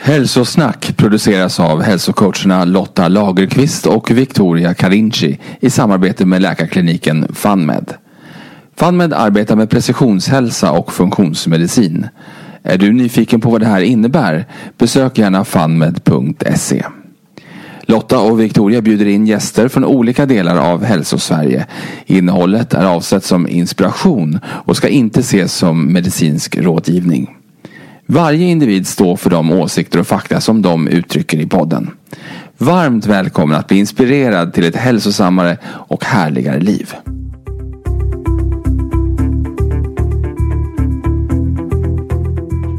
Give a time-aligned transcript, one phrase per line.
[0.00, 7.94] Hälsosnack produceras av hälsocoacherna Lotta Lagerqvist och Victoria Carinci i samarbete med läkarkliniken FunMed.
[8.76, 12.08] FunMed arbetar med precisionshälsa och funktionsmedicin.
[12.62, 14.46] Är du nyfiken på vad det här innebär?
[14.78, 16.84] Besök gärna funmed.se.
[17.82, 21.66] Lotta och Victoria bjuder in gäster från olika delar av Hälsosverige.
[22.06, 27.37] Innehållet är avsett som inspiration och ska inte ses som medicinsk rådgivning.
[28.10, 31.90] Varje individ står för de åsikter och fakta som de uttrycker i podden.
[32.58, 36.94] Varmt välkommen att bli inspirerad till ett hälsosammare och härligare liv.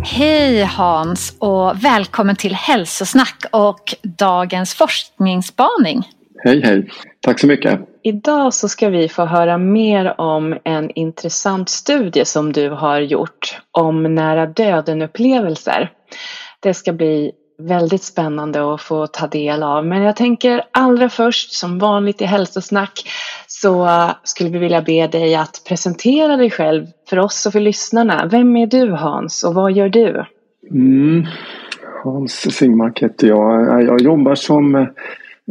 [0.04, 6.08] Hej Hans och välkommen till Hälsosnack och dagens forskningsspaning.
[6.44, 6.90] Hej hej,
[7.22, 7.80] tack så mycket.
[8.04, 13.62] Idag så ska vi få höra mer om en intressant studie som du har gjort
[13.72, 15.92] om nära döden-upplevelser.
[16.60, 19.86] Det ska bli väldigt spännande att få ta del av.
[19.86, 23.10] Men jag tänker allra först, som vanligt i hälsosnack,
[23.48, 23.90] så
[24.24, 28.28] skulle vi vilja be dig att presentera dig själv för oss och för lyssnarna.
[28.32, 30.26] Vem är du Hans och vad gör du?
[30.72, 31.26] Mm.
[32.04, 33.84] Hans Singmark heter jag.
[33.84, 34.88] Jag jobbar som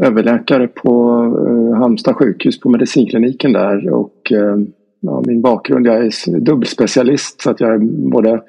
[0.03, 4.56] överläkare på eh, Halmstad sjukhus på medicinkliniken där och eh,
[5.00, 7.78] ja, min bakgrund, jag är dubbelspecialist så att jag är
[8.10, 8.42] både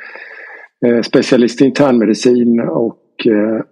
[0.85, 3.05] eh, specialist i internmedicin och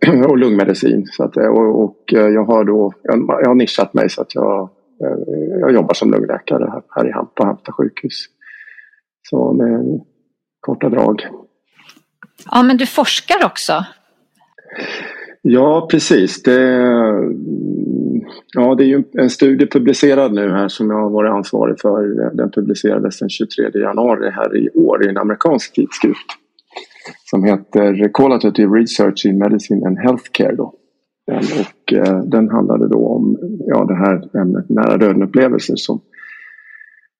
[0.27, 1.05] och lungmedicin.
[1.05, 4.69] Så att, och, och jag har då jag, jag har nischat mig så att jag,
[5.59, 8.25] jag jobbar som lungläkare här, här i Ham, på Halmstad sjukhus.
[9.29, 10.01] Så med
[10.59, 11.27] korta drag.
[12.51, 13.85] Ja, men du forskar också?
[15.41, 16.43] Ja, precis.
[16.43, 16.61] Det,
[18.53, 22.31] ja, det är ju en studie publicerad nu här som jag har varit ansvarig för.
[22.33, 26.27] Den publicerades den 23 januari här i år i en amerikansk tidskrift
[27.29, 30.55] som heter Qualitative Research in Medicine and Healthcare.
[30.55, 30.73] Då.
[31.31, 36.01] Och eh, den handlade då om ja, det här ämnet nära döden-upplevelser som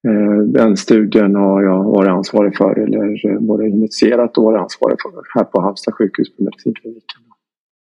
[0.07, 4.97] eh, den studien har jag varit ansvarig för eller eh, både initierat och varit ansvarig
[5.01, 7.26] för här på Halmstad sjukhus på medicinkliniken.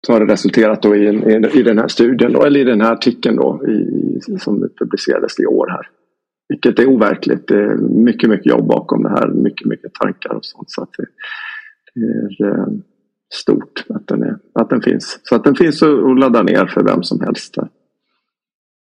[0.06, 2.80] Så har det resulterat då i, i, i den här studien då, eller i den
[2.80, 5.88] här artikeln då i, som publicerades i år här.
[6.48, 7.48] Vilket är overkligt.
[7.48, 9.28] Det är mycket, mycket jobb bakom det här.
[9.28, 10.70] Mycket, mycket tankar och sånt.
[10.70, 10.90] Så att
[11.94, 12.66] det, är eh,
[13.34, 15.20] stort att den, är, att den finns.
[15.22, 17.58] Så att den finns att ladda ner för vem som helst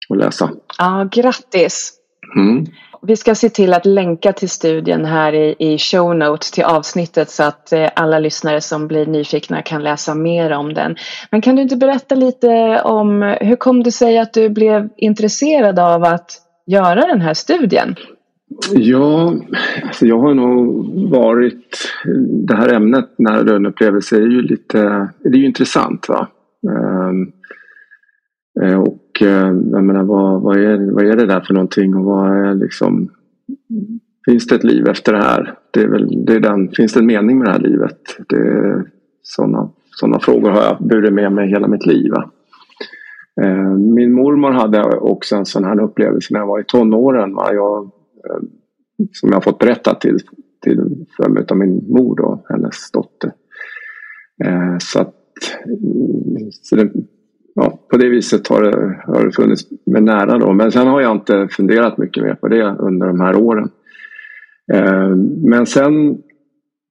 [0.08, 0.50] att läsa.
[0.78, 1.92] Ja, grattis!
[2.36, 2.66] Mm.
[3.06, 7.30] Vi ska se till att länka till studien här i, i show notes till avsnittet
[7.30, 10.96] så att eh, alla lyssnare som blir nyfikna kan läsa mer om den.
[11.30, 15.78] Men kan du inte berätta lite om hur kom det sig att du blev intresserad
[15.78, 16.30] av att
[16.66, 17.94] göra den här studien?
[18.72, 19.34] Ja,
[19.82, 21.92] alltså jag har nog varit...
[22.46, 25.08] Det här ämnet nära döden-upplevelse är ju lite...
[25.18, 26.08] Det är ju intressant.
[26.08, 26.28] va.
[27.08, 27.32] Um,
[28.62, 32.04] Eh, och eh, jag menar, vad, vad, är, vad är det där för någonting och
[32.04, 33.08] vad är liksom...
[34.24, 35.58] Finns det ett liv efter det här?
[35.70, 37.98] Det är väl, det är den, finns det en mening med det här livet?
[38.28, 38.84] Det
[39.22, 39.70] sådana,
[40.00, 42.10] sådana frågor har jag burit med mig hela mitt liv.
[42.10, 42.30] Va?
[43.42, 47.34] Eh, min mormor hade också en sån här upplevelse när jag var i tonåren.
[47.34, 47.54] Va?
[47.54, 47.90] Jag
[49.12, 50.18] som jag har fått berättat till,
[50.62, 53.32] till för mig av min mor då, hennes dotter.
[54.78, 55.14] Så att
[55.66, 56.90] mm, så det,
[57.56, 60.52] ja, på det viset har det, har det funnits med nära då.
[60.52, 63.70] Men sen har jag inte funderat mycket mer på det under de här åren.
[64.72, 66.18] Eh, men sen,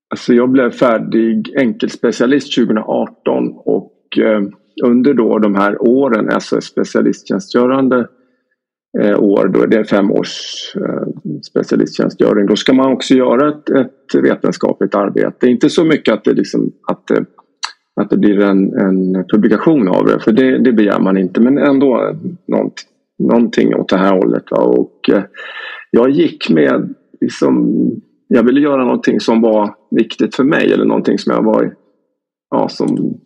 [0.09, 4.41] alltså jag blev färdig enkelspecialist 2018 och eh,
[4.83, 8.07] under då de här åren, alltså specialisttjänstgörande
[8.99, 10.31] eh, år, då är det fem års
[10.75, 11.07] eh,
[11.51, 12.45] specialisttjänstgöring.
[12.47, 15.47] Då ska man också göra ett, ett vetenskapligt arbete.
[15.47, 17.25] Inte så mycket att det, liksom, att, det,
[17.95, 21.41] att det blir en, en publikation av det, för det, det begär man inte.
[21.41, 22.15] Men ändå
[22.47, 22.73] nånt,
[23.19, 24.43] någonting åt det här hållet.
[24.51, 24.57] Va?
[24.57, 25.23] Och, eh,
[25.91, 27.75] jag gick med, liksom,
[28.27, 31.73] jag ville göra någonting som var viktigt för mig eller någonting som jag var
[32.51, 33.17] ja, som,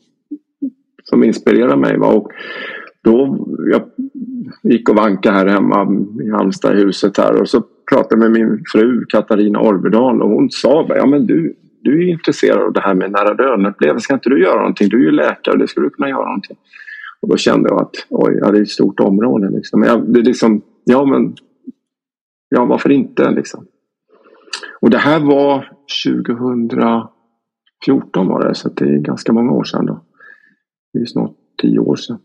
[1.03, 1.97] som inspirerade mig.
[1.97, 2.07] Va?
[2.07, 2.31] Och
[3.03, 3.81] då, jag
[4.71, 9.05] gick och vankade här hemma i Halmstad huset här och så pratade med min fru
[9.05, 13.11] Katarina Orvedal och hon sa ja men du, du är intresserad av det här med
[13.11, 14.03] nära döden-upplevelse.
[14.03, 14.89] Ska inte du göra någonting?
[14.89, 16.57] Du är ju läkare, det skulle du kunna göra någonting.
[17.21, 19.49] Och då kände jag att oj, ja, det är ett stort område.
[19.49, 19.83] Liksom.
[19.83, 21.35] Jag, det är liksom, ja men
[22.49, 23.65] ja, varför inte liksom.
[24.81, 25.71] Och det här var
[26.05, 30.03] 2014 var det, så det är ganska många år sedan då.
[30.93, 32.19] Det är snart tio år sedan.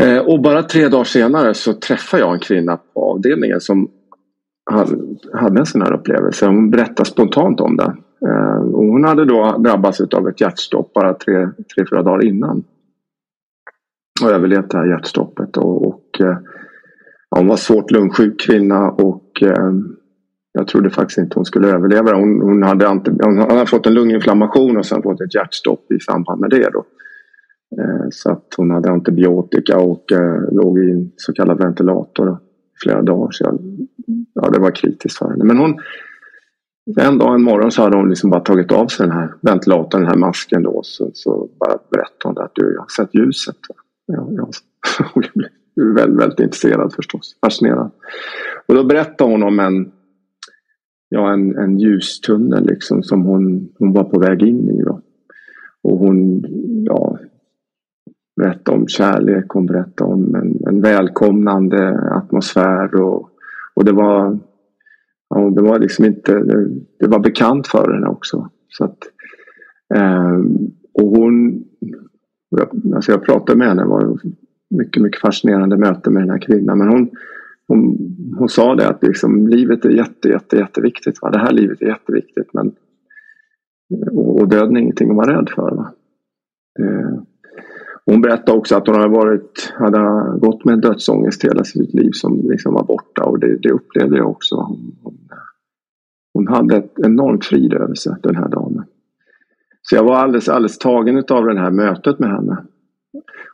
[0.00, 3.90] Eh, och bara tre dagar senare så träffade jag en kvinna på avdelningen som
[5.32, 6.46] hade en sån här upplevelse.
[6.46, 7.96] Hon berättade spontant om det.
[8.28, 12.64] Ehm, och hon hade då drabbats av ett hjärtstopp bara tre, tre fyra dagar innan.
[14.22, 15.56] Och överlevt det här hjärtstoppet.
[15.56, 16.38] Och, och ja,
[17.30, 19.96] hon var svårt lungsjuk kvinna och ehm,
[20.52, 22.14] jag trodde faktiskt inte hon skulle överleva.
[22.14, 26.40] Hon, hon, hade, hon hade fått en lunginflammation och sen fått ett hjärtstopp i samband
[26.40, 26.70] med det.
[26.72, 26.84] Då.
[27.78, 32.34] Eh, så att hon hade antibiotika och eh, låg i en så kallad ventilator i
[32.82, 33.28] flera dagar.
[33.30, 33.58] Så jag,
[34.34, 35.44] ja, det var kritiskt för henne.
[35.44, 35.74] Men hon,
[37.00, 40.00] en dag, en morgon så hade hon liksom bara tagit av sig den här ventilatorn,
[40.00, 40.80] den här masken då.
[40.82, 43.56] Så, så bara berättade hon att du, jag har sett ljuset.
[44.06, 44.48] Ja, jag,
[45.14, 45.48] Hon blev
[45.96, 47.90] väldigt, väldigt intresserad förstås, fascinerad.
[48.66, 49.92] Och då berättade hon om en,
[51.08, 54.82] ja, en, en ljustunnel liksom som hon, hon var på väg in i.
[54.82, 55.00] Då.
[55.82, 56.44] Och hon,
[56.86, 57.18] ja,
[58.36, 63.28] Berättade om kärlek, hon berättade om en, en välkomnande atmosfär och,
[63.74, 64.38] och det var
[65.34, 66.32] och det var liksom inte,
[66.98, 68.50] det, var bekant för henne också.
[68.68, 68.98] Så att,
[69.94, 70.38] eh,
[70.92, 71.64] och hon,
[72.94, 74.18] alltså jag pratade med henne, det var
[74.70, 76.78] mycket, mycket fascinerande möte med den här kvinnan.
[76.78, 77.10] Men hon,
[77.68, 77.98] hon,
[78.38, 81.22] hon sa det att liksom, livet är jätte, jätte, jätteviktigt.
[81.22, 81.30] Va?
[81.30, 82.54] Det här livet är jätteviktigt.
[82.54, 82.72] Men,
[84.10, 85.70] och, och döden är ingenting att vara rädd för.
[85.70, 85.94] Va?
[86.78, 87.22] Eh,
[88.06, 92.48] hon berättade också att hon hade, varit, hade gått med dödsångest hela sitt liv som
[92.50, 94.56] liksom var borta och det, det upplevde jag också.
[94.56, 95.18] Hon, hon,
[96.34, 98.84] hon hade ett enormt frid över sig den här damen.
[99.82, 102.56] Så jag var alldeles, alldeles tagen av det här mötet med henne.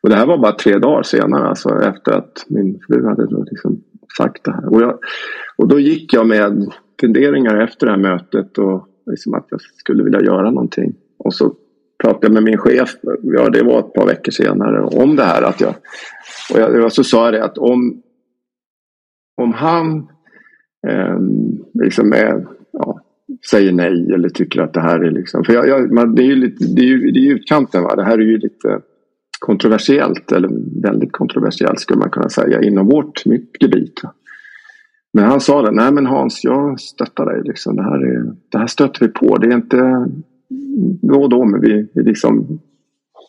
[0.02, 3.82] Och det här var bara tre dagar senare, alltså efter att min fru hade liksom
[4.18, 4.74] sagt det här.
[4.74, 4.98] Och, jag,
[5.56, 10.04] och då gick jag med funderingar efter det här mötet och liksom att jag skulle
[10.04, 10.94] vilja göra någonting.
[11.18, 11.54] Och så
[12.00, 15.42] pratade med min chef, ja det var ett par veckor senare, om det här.
[15.42, 15.74] Att jag,
[16.54, 18.02] och jag, så sa jag det att om,
[19.36, 20.08] om han
[20.88, 21.18] eh,
[21.74, 23.00] liksom är, ja,
[23.50, 25.44] säger nej eller tycker att det här är liksom...
[25.44, 27.96] För jag, jag, man, det är ju lite, det är ju, det är utkanten va.
[27.96, 28.80] Det här är ju lite
[29.40, 30.50] kontroversiellt eller
[30.82, 33.22] väldigt kontroversiellt skulle man kunna säga inom vårt,
[33.60, 34.02] gebit.
[35.12, 37.76] Men han sa det, nej men Hans jag stöttar dig liksom.
[37.76, 39.36] Det här, är, det här stöter vi på.
[39.36, 40.06] Det är inte
[41.02, 42.60] då och då, men vi, vi liksom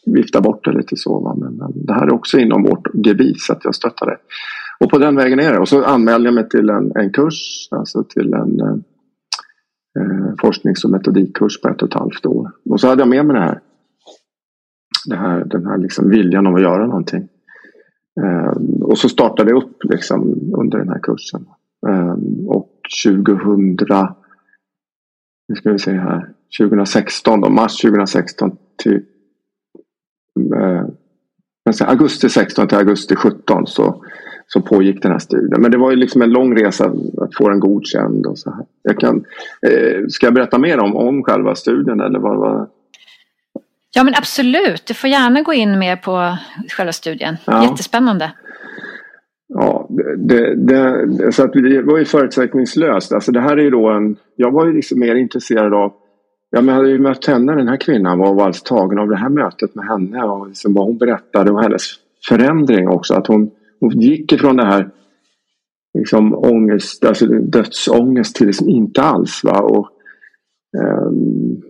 [0.06, 1.20] viftar bort det lite så.
[1.20, 1.36] Va?
[1.38, 4.18] Men, men, det här är också inom vårt gebit så att jag stöttar det.
[4.80, 5.60] Och på den vägen är det.
[5.60, 8.76] Och så anmälde jag mig till en, en kurs, alltså till en eh,
[10.00, 12.52] eh, forsknings och metodikkurs på ett och ett halvt år.
[12.70, 13.60] Och så hade jag med mig det här.
[15.06, 17.28] Det här den här liksom viljan av att göra någonting.
[18.22, 21.46] Eh, och så startade jag upp liksom under den här kursen.
[21.88, 22.16] Eh,
[22.48, 23.78] och 2000,
[25.48, 26.30] nu ska vi se här,
[26.60, 29.02] 2016 då, mars 2016 till
[30.56, 30.86] eh,
[31.88, 34.06] augusti 16 till augusti 17 så,
[34.48, 35.62] så pågick den här studien.
[35.62, 36.86] Men det var ju liksom en lång resa
[37.18, 38.66] att få den godkänd och så här.
[38.82, 39.26] Jag kan,
[39.68, 42.70] eh, ska jag berätta mer om, om själva studien eller vad, vad?
[43.94, 46.38] Ja men absolut, du får gärna gå in mer på
[46.78, 47.38] själva studien.
[47.46, 47.64] Ja.
[47.64, 48.32] Jättespännande.
[49.54, 53.12] Ja, det, det, så att det var ju förutsättningslöst.
[53.12, 55.94] Alltså det här är ju då en, jag var ju liksom mer intresserad av
[56.54, 59.16] Ja, men jag hade ju mött henne, den här kvinnan, var alldeles tagen av det
[59.16, 61.82] här mötet med henne och liksom vad hon berättade och hennes
[62.30, 63.14] förändring också.
[63.14, 64.90] Att hon, hon gick ifrån det här
[65.94, 69.42] liksom ångest, alltså dödsångest till liksom inte alls.
[69.44, 69.60] Va?
[69.62, 69.90] Och,
[70.78, 71.12] eh,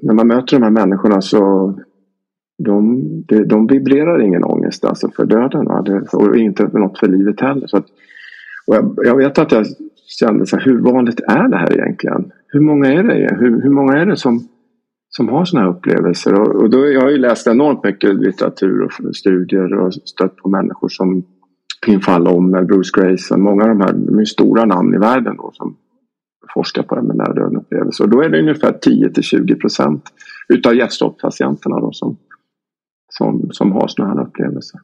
[0.01, 1.73] när man möter de här människorna så
[2.57, 5.65] de, de, de vibrerar ingen ångest alltså för döden.
[5.65, 5.81] Va?
[5.81, 7.67] Det, och inte något för livet heller.
[7.67, 7.85] Så att,
[8.67, 9.65] och jag, jag, vet att jag
[10.19, 12.31] kände så här, hur vanligt är det här egentligen?
[12.47, 13.35] Hur många är det?
[13.39, 14.47] Hur, hur många är det som
[15.15, 16.33] som har sådana här upplevelser.
[16.33, 20.49] Och, och då, jag har ju läst enormt mycket litteratur och studier och stött på
[20.49, 21.23] människor som,
[21.85, 25.51] Pim Fallon, Bruce Grayson, många av de här de är stora namn i världen då
[25.53, 25.77] som
[26.53, 28.03] forskar på det med nära döden upplevelser.
[28.03, 30.03] Och då är det ungefär 10 till 20 procent
[30.49, 32.17] utav hjärtstoppspatienterna då som,
[33.09, 34.79] som, som har sådana här upplevelser.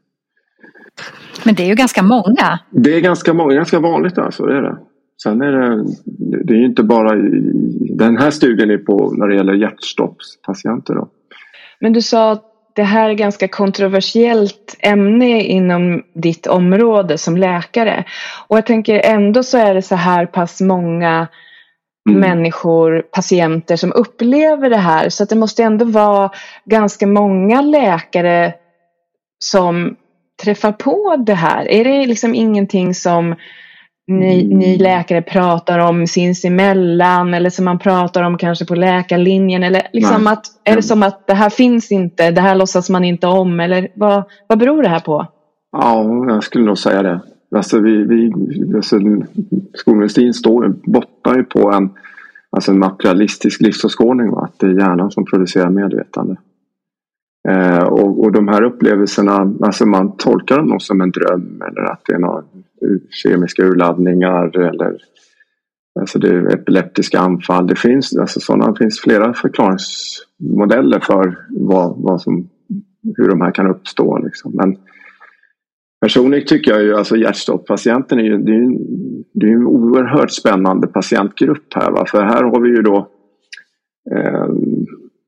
[1.45, 2.59] Men det är ju ganska många.
[2.69, 4.77] Det är ganska många, ganska vanligt alltså, det är det.
[5.23, 5.85] Sen är det,
[6.43, 7.15] det är inte bara
[7.97, 11.07] den här studien är på när det gäller hjärtstoppspatienter då.
[11.79, 12.43] Men du sa att
[12.75, 18.05] det här är ganska kontroversiellt ämne inom ditt område som läkare.
[18.47, 21.27] Och jag tänker ändå så är det så här pass många
[22.09, 22.19] mm.
[22.19, 25.09] människor, patienter som upplever det här.
[25.09, 26.31] Så att det måste ändå vara
[26.65, 28.53] ganska många läkare
[29.39, 29.95] som
[30.43, 31.71] träffar på det här.
[31.71, 33.35] Är det liksom ingenting som
[34.07, 34.81] ni, ni mm.
[34.81, 39.63] läkare pratar om sinsemellan eller som man pratar om kanske på läkarlinjen?
[39.63, 43.03] Eller liksom att, är det som att det här finns inte, det här låtsas man
[43.03, 45.27] inte om eller vad, vad beror det här på?
[45.71, 47.21] Ja, jag skulle nog säga det.
[47.55, 48.33] Alltså vi, vi,
[48.75, 48.99] alltså,
[49.73, 51.89] skolmedicin står, bottnar ju på en,
[52.49, 54.33] alltså en materialistisk livsåskådning.
[54.37, 56.35] Att det är hjärnan som producerar medvetande.
[57.47, 62.01] Eh, och, och de här upplevelserna, alltså man tolkar dem som en dröm eller att
[62.05, 62.43] det är några
[63.09, 64.97] kemiska urladdningar eller
[65.99, 67.67] alltså det är epileptiska anfall.
[67.67, 72.49] Det finns, alltså sådana, det finns flera förklaringsmodeller för vad, vad som,
[73.17, 74.17] hur de här kan uppstå.
[74.17, 74.51] Liksom.
[74.55, 74.77] Men
[76.01, 78.77] personligen tycker jag ju alltså hjärtstoppspatienten är ju, det är ju
[79.33, 81.91] det är en oerhört spännande patientgrupp här.
[81.91, 82.05] Va?
[82.07, 83.07] För här har vi ju då
[84.11, 84.47] eh,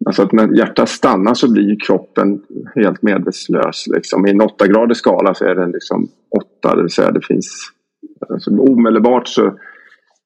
[0.06, 2.41] Alltså att när hjärtat stannar så blir kroppen
[2.75, 3.88] helt medvetslös.
[3.88, 4.27] Liksom.
[4.27, 6.08] I en 8-gradig skala så är den liksom
[6.62, 7.72] 8, det vill säga det finns
[8.29, 9.53] alltså omedelbart så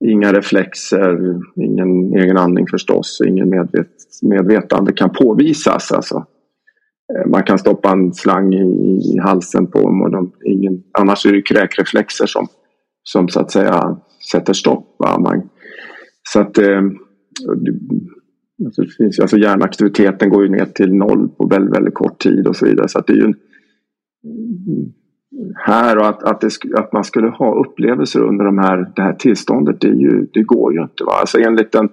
[0.06, 3.89] inga reflexer, ingen egen andning förstås, ingen medvet,
[4.22, 5.92] medvetande kan påvisas.
[5.92, 6.25] Alltså.
[7.13, 11.25] Eh, man kan stoppa en slang i, i halsen på dem och de, ingen, annars
[11.25, 12.48] är det kräkreflexer som,
[13.03, 13.98] som så att säga
[14.32, 14.96] sätter stopp.
[15.20, 15.50] Man,
[16.30, 16.82] så att eh,
[18.65, 22.48] Alltså, det finns, alltså hjärnaktiviteten går ju ner till noll på väldigt, väldigt kort tid
[22.48, 22.88] och så vidare.
[22.88, 23.36] Så att det är ju en,
[25.55, 29.13] här och att, att, det, att man skulle ha upplevelser under de här, det här
[29.13, 31.03] tillståndet det, ju, det går ju inte.
[31.03, 31.12] Va?
[31.19, 31.89] Alltså enligt den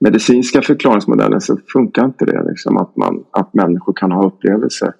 [0.00, 2.44] medicinska förklaringsmodellen så funkar inte det.
[2.48, 4.92] Liksom, att, man, att människor kan ha upplevelser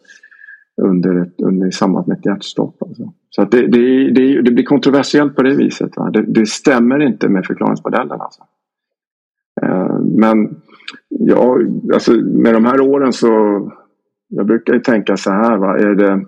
[0.82, 2.82] under, under, i samband med ett hjärtstopp.
[2.82, 3.12] Alltså.
[3.30, 5.96] Så att det, det, det, det, blir kontroversiellt på det viset.
[5.96, 6.10] Va?
[6.10, 8.20] Det, det stämmer inte med förklaringsmodellen.
[8.20, 8.42] Alltså.
[9.62, 10.56] Eh, men
[11.08, 11.58] Ja,
[11.92, 13.28] alltså med de här åren så
[14.28, 15.56] jag brukar ju tänka så här.
[15.56, 15.78] Va?
[15.78, 16.26] Är, det,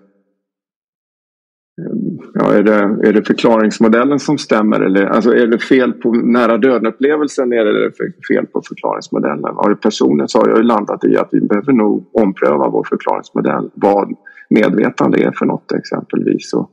[2.35, 4.81] ja, är, det, är det förklaringsmodellen som stämmer?
[4.81, 9.45] Eller, alltså är det fel på nära döden-upplevelsen eller är det fel på förklaringsmodellen?
[9.57, 13.71] Och personligen så har jag ju landat i att vi behöver nog ompröva vår förklaringsmodell.
[13.75, 14.15] Vad
[14.51, 16.55] medvetande är för något exempelvis.
[16.55, 16.71] Och,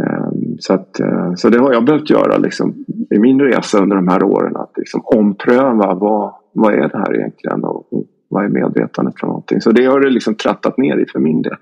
[0.00, 3.96] um, så, att, uh, så det har jag behövt göra liksom, i min resa under
[3.96, 4.56] de här åren.
[4.56, 7.88] Att liksom ompröva vad, vad är det här egentligen och
[8.28, 9.60] vad är medvetandet för någonting.
[9.60, 11.56] Så det har det liksom trattat ner i för min del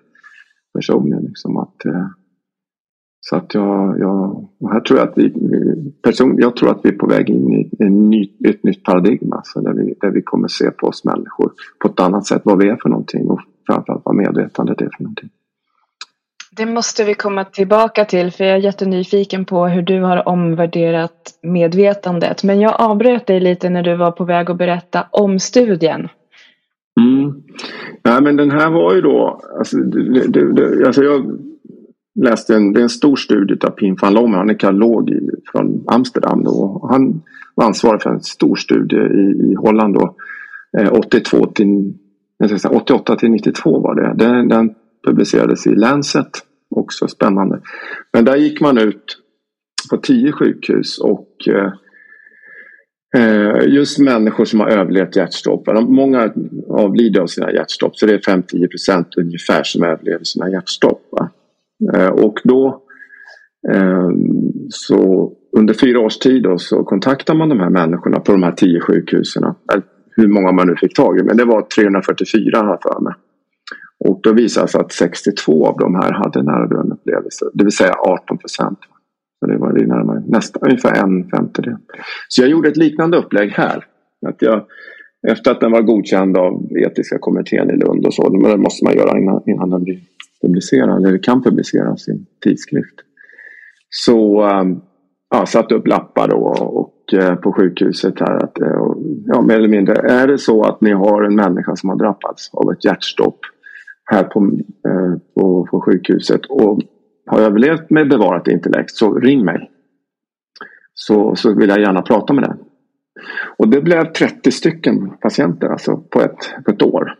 [0.75, 1.25] personligen.
[1.25, 2.07] Liksom att, eh,
[3.21, 5.35] så att jag, jag här tror jag att vi,
[6.03, 9.33] person, jag tror att vi är på väg in i en ny, ett nytt paradigm.
[9.33, 12.43] Alltså där, vi, där vi kommer se på oss människor på ett annat sätt.
[12.45, 15.31] Vad vi är för någonting och framförallt vad medvetandet är för någonting.
[16.57, 21.39] Det måste vi komma tillbaka till för jag är jättenyfiken på hur du har omvärderat
[21.43, 22.45] medvetandet.
[22.45, 26.09] Men jag avbröt dig lite när du var på väg att berätta om studien.
[27.01, 27.43] Mm.
[28.05, 31.39] Nej men den här var ju då, alltså, det, det, det, alltså jag
[32.15, 35.11] läste en, det är en stor studie av Pim van Lommel, han är kardiolog
[35.53, 36.89] från Amsterdam då.
[36.91, 37.23] Han
[37.55, 40.15] var ansvarig för en stor studie i, i Holland då,
[40.79, 41.95] eh, 82 till,
[42.71, 44.25] 88 till 92 var det.
[44.25, 44.75] Den, den
[45.07, 46.31] publicerades i Lancet.
[46.71, 47.61] Också spännande.
[48.13, 49.19] Men där gick man ut
[49.91, 51.73] på tio sjukhus och eh,
[53.17, 55.69] eh, just människor som har överlevt hjärtstopp.
[55.89, 56.33] Många
[56.69, 61.03] avlider av sina hjärtstopp så det är 5-10 procent ungefär som överlever sina hjärtstopp.
[61.95, 62.83] Eh, och då
[64.69, 68.53] så under fyra års tid då, så kontaktar man de här människorna på de här
[68.53, 69.55] tio sjukhusen.
[70.17, 73.15] Hur många man nu fick tag i men det var 344 har jag för mig.
[74.05, 77.49] Och då visade det sig att 62 av de här hade nära döden upplevelser.
[77.55, 78.79] Det vill säga 18 procent.
[79.47, 81.77] Det var det närmare, nästan ungefär en femtedel.
[82.29, 83.85] Så jag gjorde ett liknande upplägg här.
[84.27, 84.65] Att jag,
[85.29, 88.31] efter att den var godkänd av etiska kommittén i Lund och så.
[88.31, 90.01] Men det måste man göra innan, innan den blir
[90.43, 91.07] publicerad.
[91.07, 92.95] Eller kan publiceras i en tidskrift.
[93.91, 94.81] Så ehm,
[95.31, 98.45] ja, satte upp lappar då och, eh, på sjukhuset här.
[98.45, 98.95] Att, eh,
[99.27, 99.95] ja, mer eller mindre.
[99.95, 103.39] Är det så att ni har en människa som har drabbats av ett hjärtstopp
[104.11, 106.81] här på, eh, på, på sjukhuset och
[107.27, 109.71] har överlevt med bevarat intellekt så ring mig.
[110.95, 112.55] Så, så vill jag gärna prata med dig.
[113.57, 117.15] Och det blev 30 stycken patienter alltså på ett, på ett år.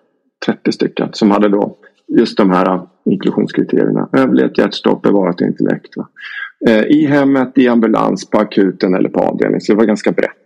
[0.47, 1.77] 30 stycken som hade då
[2.19, 4.09] just de här inklusionskriterierna.
[4.13, 5.97] Överlevt hjärtstopp, bevarat intellekt.
[5.97, 6.09] Va?
[6.69, 9.61] Eh, I hemmet, i ambulans, på akuten eller på avdelning.
[9.61, 10.45] Så det var ganska brett.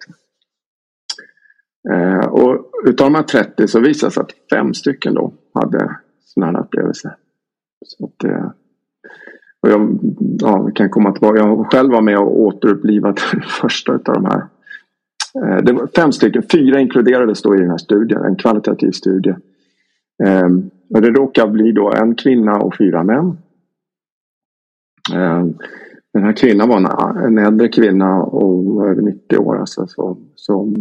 [1.93, 5.97] Eh, och utav de här 30 så visade det sig att fem stycken då hade
[6.35, 7.17] sådana här upplevelser.
[7.85, 8.51] Så att, eh,
[9.61, 9.99] och jag
[10.41, 11.39] ja, kan komma tillbaka.
[11.39, 14.45] Jag själv var med och återupplivat den första utav de här.
[15.43, 19.35] Eh, det var fem stycken, fyra inkluderades då i den här studien, en kvalitativ studie.
[20.25, 20.49] Eh,
[20.95, 23.37] och det råkar bli då en kvinna och fyra män.
[26.13, 29.59] Den här kvinnan var en, en äldre kvinna och var över 90 år.
[29.59, 30.75] Alltså, som, som,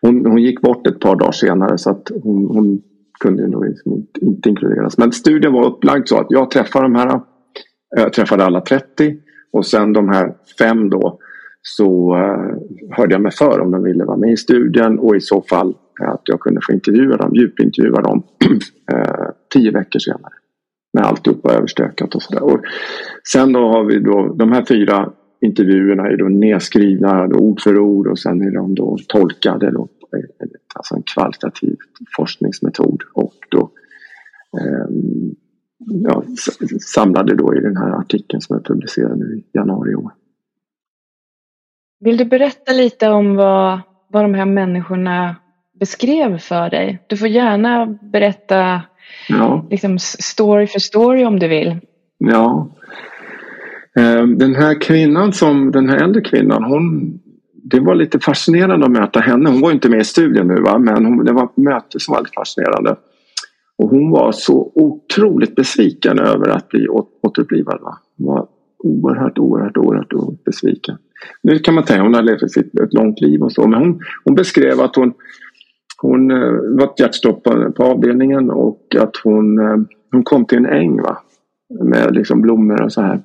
[0.00, 2.82] hon, hon gick bort ett par dagar senare så att hon, hon
[3.22, 4.98] kunde nog liksom inte, inte inkluderas.
[4.98, 7.20] Men studien var upplagd så att jag träffade de här.
[7.96, 9.16] Jag träffade alla 30
[9.52, 11.18] och sen de här fem då
[11.62, 15.20] så eh, hörde jag mig för om de ville vara med i studien och i
[15.20, 18.22] så fall att jag kunde få intervjua dem, djupintervjua dem
[18.92, 20.32] eh, tio veckor senare.
[20.92, 22.60] När alltihopa överstökat och sådär.
[23.32, 27.78] Sen då har vi då de här fyra intervjuerna är då nedskrivna då, ord för
[27.78, 29.70] ord och sen är de då tolkade.
[29.70, 29.88] Då,
[30.74, 31.76] alltså en kvalitativ
[32.16, 33.70] forskningsmetod och då
[34.60, 34.86] eh,
[35.78, 36.22] ja,
[36.80, 40.12] samlade då i den här artikeln som är publicerad nu i januari i år.
[42.00, 45.36] Vill du berätta lite om vad, vad de här människorna
[45.80, 47.04] beskrev för dig?
[47.06, 48.82] Du får gärna berätta
[49.28, 49.66] ja.
[49.70, 51.80] liksom, story för story om du vill.
[52.18, 52.70] Ja,
[53.98, 57.18] Ehm, den här kvinnan som, den här äldre kvinnan, hon
[57.62, 59.50] det var lite fascinerande att möta henne.
[59.50, 60.78] Hon var inte med i studien nu va?
[60.78, 62.96] men hon, det var ett möte som var väldigt fascinerande.
[63.78, 66.88] Och hon var så otroligt besviken över att bli
[67.22, 67.78] återupplivad.
[67.80, 67.98] Va?
[68.18, 68.46] Hon var
[68.78, 70.96] oerhört, oerhört, oerhört besviken.
[71.42, 74.00] Nu kan man tänka, hon har levt ett, ett långt liv och så men hon,
[74.24, 75.12] hon beskrev att hon
[76.02, 79.76] hon eh, var ett hjärtstopp på, på avdelningen och att hon, eh,
[80.12, 81.18] hon kom till en äng va?
[81.80, 83.20] med liksom blommor och så här.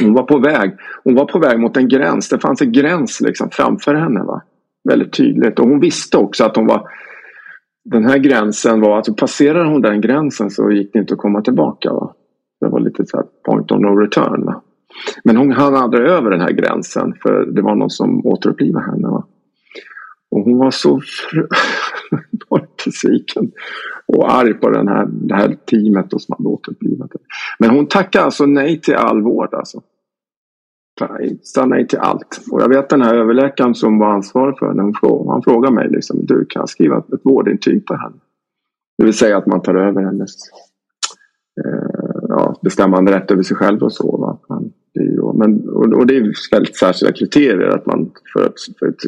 [0.00, 0.76] Hon var på väg.
[1.04, 2.28] Hon var på väg mot en gräns.
[2.28, 4.22] Det fanns en gräns liksom framför henne.
[4.22, 4.42] Va?
[4.88, 5.58] Väldigt tydligt.
[5.58, 6.88] Och hon visste också att hon var
[7.84, 11.42] den här gränsen var, alltså passerade hon den gränsen så gick det inte att komma
[11.42, 11.92] tillbaka.
[11.92, 12.14] Va?
[12.60, 14.44] Det var lite så här point of no return.
[14.44, 14.62] Va?
[15.24, 19.08] Men hon hann aldrig över den här gränsen för det var någon som återupplivade henne.
[19.08, 19.24] Va?
[20.30, 21.00] Och hon var så
[22.84, 23.52] besviken
[24.06, 27.10] och arg på den här, det här teamet som hade återupplivat
[27.58, 29.54] Men hon tackade alltså nej till all vård.
[29.54, 29.82] Alltså.
[31.42, 32.40] Sa nej till allt.
[32.50, 34.92] Och jag vet den här överläkaren som var ansvarig för henne.
[35.32, 38.16] Han frågade mig liksom, du kan skriva ett vårdintyg på henne.
[38.98, 40.34] Det vill säga att man tar över hennes
[41.64, 44.16] eh, ja, bestämmande rätt över sig själv och så.
[44.16, 44.62] Va?
[44.94, 48.86] Det är, men, och, och, det är väldigt särskilda kriterier att man för att, för
[48.86, 49.00] att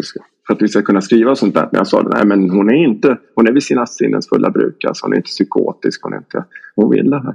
[0.52, 1.68] för att vi ska kunna skriva sånt där.
[1.72, 4.84] Men jag sa nej men hon är inte, hon är vid sina sinnens fulla bruk.
[4.84, 6.44] Alltså, hon är inte psykotisk, hon, är inte,
[6.76, 7.34] hon vill det här.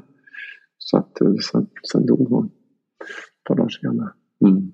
[0.78, 1.18] Så att
[1.52, 4.10] sen, sen dog hon ett par dagar senare.
[4.46, 4.72] Mm.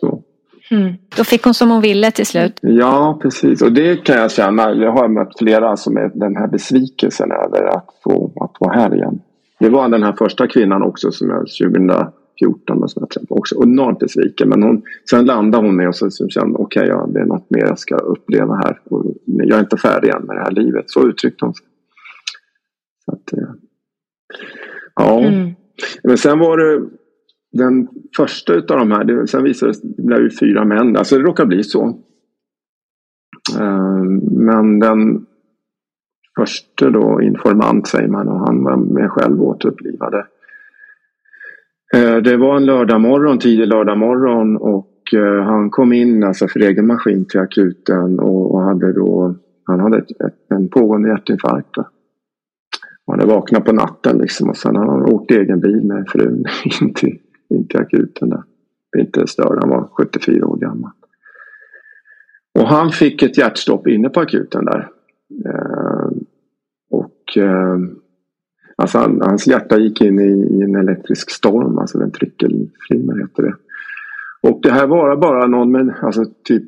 [0.00, 0.22] Så.
[0.70, 0.94] Mm.
[1.16, 2.58] Då fick hon som hon ville till slut.
[2.62, 3.62] Ja, precis.
[3.62, 4.74] Och det kan jag känna.
[4.74, 8.94] Jag har mött flera som är den här besvikelsen över att få att vara här
[8.94, 9.20] igen.
[9.60, 11.90] Det var den här första kvinnan också som jag 2000
[12.38, 13.08] 14 och sådär.
[13.28, 14.48] Också enormt besviken.
[14.48, 17.24] Men hon, sen landade hon i och så, så kände okej, okay, ja, det är
[17.24, 18.80] något mer jag ska uppleva här.
[18.84, 20.84] Och jag är inte färdig än med det här livet.
[20.86, 21.66] Så uttryckte hon sig.
[23.04, 23.48] Så att, eh,
[24.94, 25.20] ja.
[25.20, 25.50] Mm.
[26.02, 26.88] Men sen var det
[27.52, 29.04] den första utav de här.
[29.04, 30.96] Det, sen visade det det blev ju fyra män.
[30.96, 31.86] Alltså det råkar bli så.
[33.60, 35.26] Uh, men den
[36.36, 40.26] första då informant säger man och han var med själv återupplivade.
[41.94, 46.48] Eh, det var en lördag morgon, tidig lördag morgon och eh, han kom in alltså
[46.48, 51.76] för egen maskin till akuten och hade då han hade ett, ett, en pågående hjärtinfarkt.
[53.06, 56.44] Han hade vaknat på natten liksom och sen hade han åkt egen bil med frun
[56.80, 57.18] in till,
[57.50, 58.30] in till akuten.
[58.30, 58.42] Där.
[58.98, 60.90] Inte större, han var 74 år gammal.
[62.58, 64.88] Och han fick ett hjärtstopp inne på akuten där.
[65.46, 66.10] Eh,
[66.90, 67.38] och
[68.82, 73.42] Alltså han, hans hjärta gick in i, i, en elektrisk storm, alltså en tryckelflimmer heter
[73.42, 73.54] det.
[74.42, 76.62] Och det här var bara någon, men alltså typ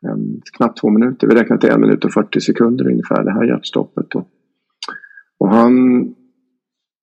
[0.00, 1.26] en, knappt två minuter.
[1.26, 4.14] Vi räknar till en minut och 40 sekunder ungefär det här hjärtstoppet.
[4.14, 4.28] Och,
[5.38, 5.74] och han,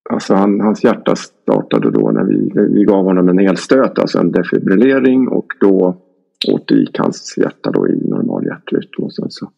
[0.09, 4.31] alltså han, hans hjärta startade då när vi, vi gav honom en elstöt, alltså en
[4.31, 6.01] defibrillering och då
[6.47, 9.03] återgick hans hjärta då i normal hjärtrytm.
[9.03, 9.51] Och sen så,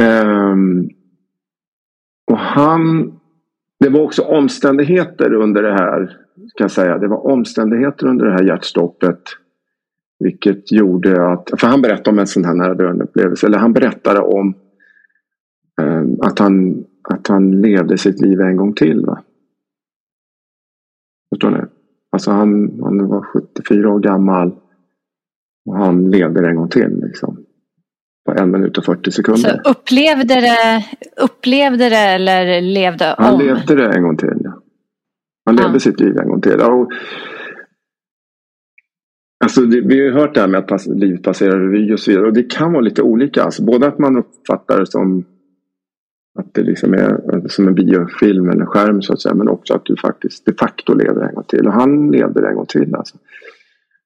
[0.00, 0.88] um,
[2.30, 3.12] och han
[3.82, 6.06] det var också omständigheter under det här,
[6.36, 6.98] kan jag säga.
[6.98, 9.20] Det var omständigheter under det här hjärtstoppet.
[10.18, 13.46] Vilket gjorde att, för han berättade om en sån här nära döden upplevelse.
[13.46, 14.54] Eller han berättade om
[15.80, 19.06] eh, att, han, att han levde sitt liv en gång till.
[19.06, 19.22] Va?
[21.34, 21.58] Förstår ni?
[22.10, 24.52] Alltså han, han var 74 år gammal.
[25.66, 27.00] Och han levde en gång till.
[27.02, 27.44] Liksom.
[28.24, 29.60] På en minut och 40 sekunder.
[29.64, 30.84] Så upplevde det,
[31.22, 33.24] upplevde det eller levde om?
[33.24, 34.38] Han levde det en gång till.
[34.44, 34.62] Ja.
[35.44, 35.78] Han levde ja.
[35.78, 36.60] sitt liv en gång till.
[36.60, 36.92] Och,
[39.44, 42.10] alltså det, vi har hört det här med att pass, livet passerar revy och så
[42.10, 42.26] vidare.
[42.26, 43.42] Och det kan vara lite olika.
[43.42, 45.24] Alltså både att man uppfattar det som
[46.38, 49.34] att det liksom är som en biofilm eller skärm så att säga.
[49.34, 51.66] Men också att du faktiskt de facto lever en gång till.
[51.66, 52.94] Och han levde det en gång till.
[52.94, 53.16] Alltså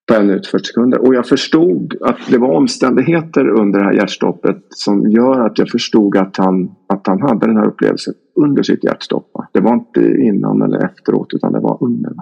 [0.06, 1.06] på en minut 40 sekunder.
[1.06, 5.68] Och jag förstod att det var omständigheter under det här hjärtstoppet som gör att jag
[5.68, 9.30] förstod att han, att han hade den här upplevelsen under sitt hjärtstopp.
[9.52, 12.12] Det var inte innan eller efteråt utan det var under.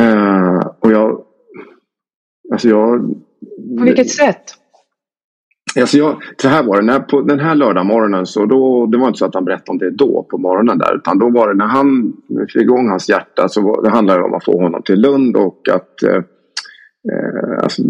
[0.00, 1.24] Uh, och jag...
[2.52, 3.00] Alltså jag...
[3.78, 4.59] På vilket sätt?
[5.76, 9.06] Alltså jag, så här var det, när, på den här lördagmorgonen så då, det var
[9.06, 11.54] inte så att han berättade om det då på morgonen där utan då var det
[11.54, 12.12] när han
[12.52, 15.68] fick igång hans hjärta så var, det handlade om att få honom till Lund och
[15.72, 16.16] att eh,
[17.12, 17.82] eh alltså,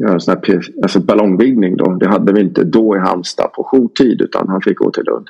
[0.00, 1.94] göra en sån här alltså ballongvigning då.
[2.00, 5.26] Det hade vi inte då i Halmstad på jourtid utan han fick gå till Lund.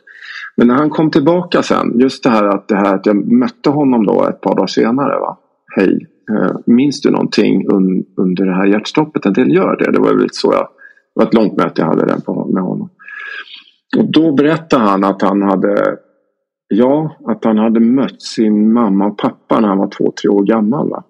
[0.57, 3.71] Men när han kom tillbaka sen, just det här att, det här att jag mötte
[3.71, 5.19] honom då ett par dagar senare.
[5.21, 5.39] Va?
[5.77, 9.27] Hej, eh, minns du någonting un, under det här hjärtstoppet?
[9.27, 9.93] En del gör det.
[9.93, 10.69] Det var väl lite så jag
[11.15, 12.89] det var ett långt möte jag hade där med honom.
[13.97, 15.99] Och då berättade han att han hade
[16.69, 20.43] Ja, att han hade mött sin mamma och pappa när han var två, tre år
[20.43, 20.89] gammal.
[20.89, 21.05] Va?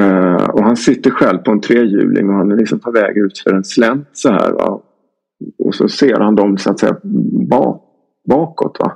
[0.00, 3.38] Uh, och han sitter själv på en trehjuling och han är liksom på väg ut
[3.38, 4.52] för en slänt så här.
[4.52, 4.82] Va?
[5.58, 6.96] Och så ser han dem så att säga
[7.50, 7.82] bak,
[8.28, 8.76] bakåt.
[8.80, 8.92] Va?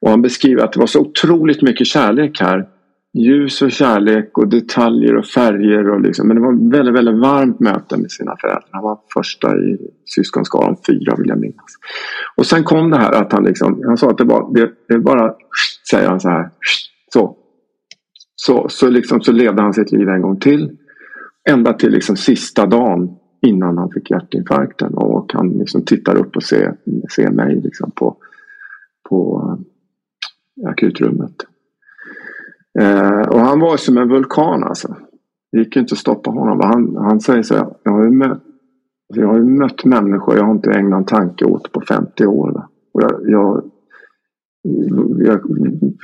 [0.00, 2.68] Och han beskriver att det var så otroligt mycket kärlek här
[3.14, 5.90] ljus och kärlek och detaljer och färger.
[5.90, 6.28] Och liksom.
[6.28, 8.68] Men det var ett väldigt, väldigt varmt möte med sina föräldrar.
[8.70, 9.78] Han var första i
[10.14, 11.74] syskonskaran, fyra vill jag minnas.
[12.36, 14.98] Och sen kom det här att han liksom, han sa att det var, det, det
[14.98, 15.34] bara,
[15.90, 16.50] säger han så här,
[17.12, 17.36] så.
[18.36, 20.76] Så, så, liksom, så levde han sitt liv en gång till.
[21.50, 24.94] Ända till liksom sista dagen innan han fick hjärtinfarkten.
[24.94, 26.76] Och han liksom tittar upp och ser,
[27.14, 28.16] ser mig liksom på,
[29.08, 29.42] på
[30.62, 31.34] eh, akutrummet.
[32.80, 34.96] Eh, och han var som en vulkan alltså.
[35.52, 36.60] Det gick inte att stoppa honom.
[36.60, 40.36] Han, han säger så här, jag har, ju mött, alltså, jag har ju mött människor
[40.36, 42.52] jag har inte ägnat en tanke åt på 50 år.
[42.52, 42.68] Va?
[42.94, 43.64] Och jag, jag,
[45.18, 45.40] jag,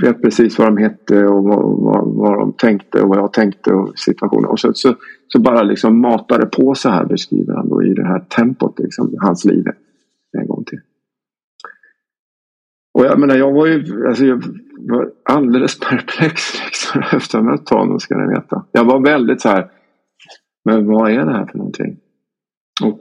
[0.03, 3.73] vet precis vad de hette och vad, vad, vad, de tänkte och vad jag tänkte
[3.73, 4.45] och situationen.
[4.45, 4.95] Och så, så,
[5.29, 9.15] så bara liksom matade på så här beskriver han då i det här tempot liksom,
[9.19, 9.65] hans liv
[10.39, 10.81] en gång till.
[12.93, 14.43] Och jag menar jag var ju, alltså jag,
[14.79, 18.65] var alldeles perplex liksom, efter att ha mött honom ska ni veta.
[18.73, 19.71] Jag var väldigt så här,
[20.65, 21.97] men vad är det här för någonting?
[22.83, 23.01] Och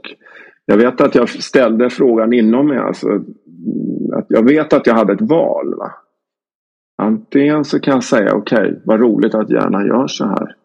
[0.66, 2.78] jag vet att jag ställde frågan inom mig.
[2.78, 3.08] Alltså,
[4.14, 5.76] att jag vet att jag hade ett val.
[5.76, 5.92] Va?
[7.02, 10.56] Antingen så kan jag säga okej, okay, vad roligt att hjärnan gör så här.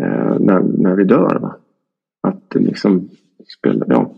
[0.00, 1.38] Eh, när, när vi dör.
[1.40, 1.56] Va?
[2.22, 3.08] Att det liksom
[3.58, 4.14] spelar, ja.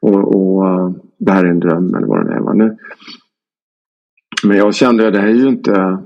[0.00, 0.90] Och, och eh,
[1.24, 2.40] det här är en dröm eller vad det är.
[2.40, 2.52] Va?
[2.52, 2.76] Nu,
[4.44, 5.98] men jag kände att det här är ju inte...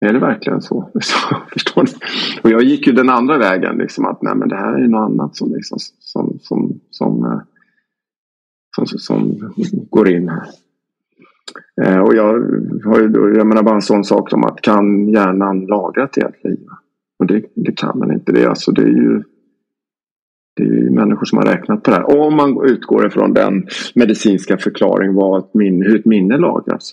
[0.00, 0.90] Är det verkligen så?
[1.52, 1.90] Förstår ni?
[2.42, 3.76] Och jag gick ju den andra vägen.
[3.76, 7.42] Liksom, att nej, men det här är ju något annat som, liksom, som, som, som,
[8.76, 10.46] som, som, som går in här.
[11.82, 12.32] Eh, och jag
[12.84, 16.44] har ju, jag menar bara en sån sak som att kan hjärnan lagra ett helt
[16.44, 16.66] liv?
[17.18, 18.32] Och det, det kan den inte.
[18.32, 19.22] Det är, alltså, det är ju
[20.56, 22.20] det är ju människor som har räknat på det här.
[22.20, 26.92] Om man utgår ifrån den medicinska förklaring vad ett minne, hur ett minne lagras.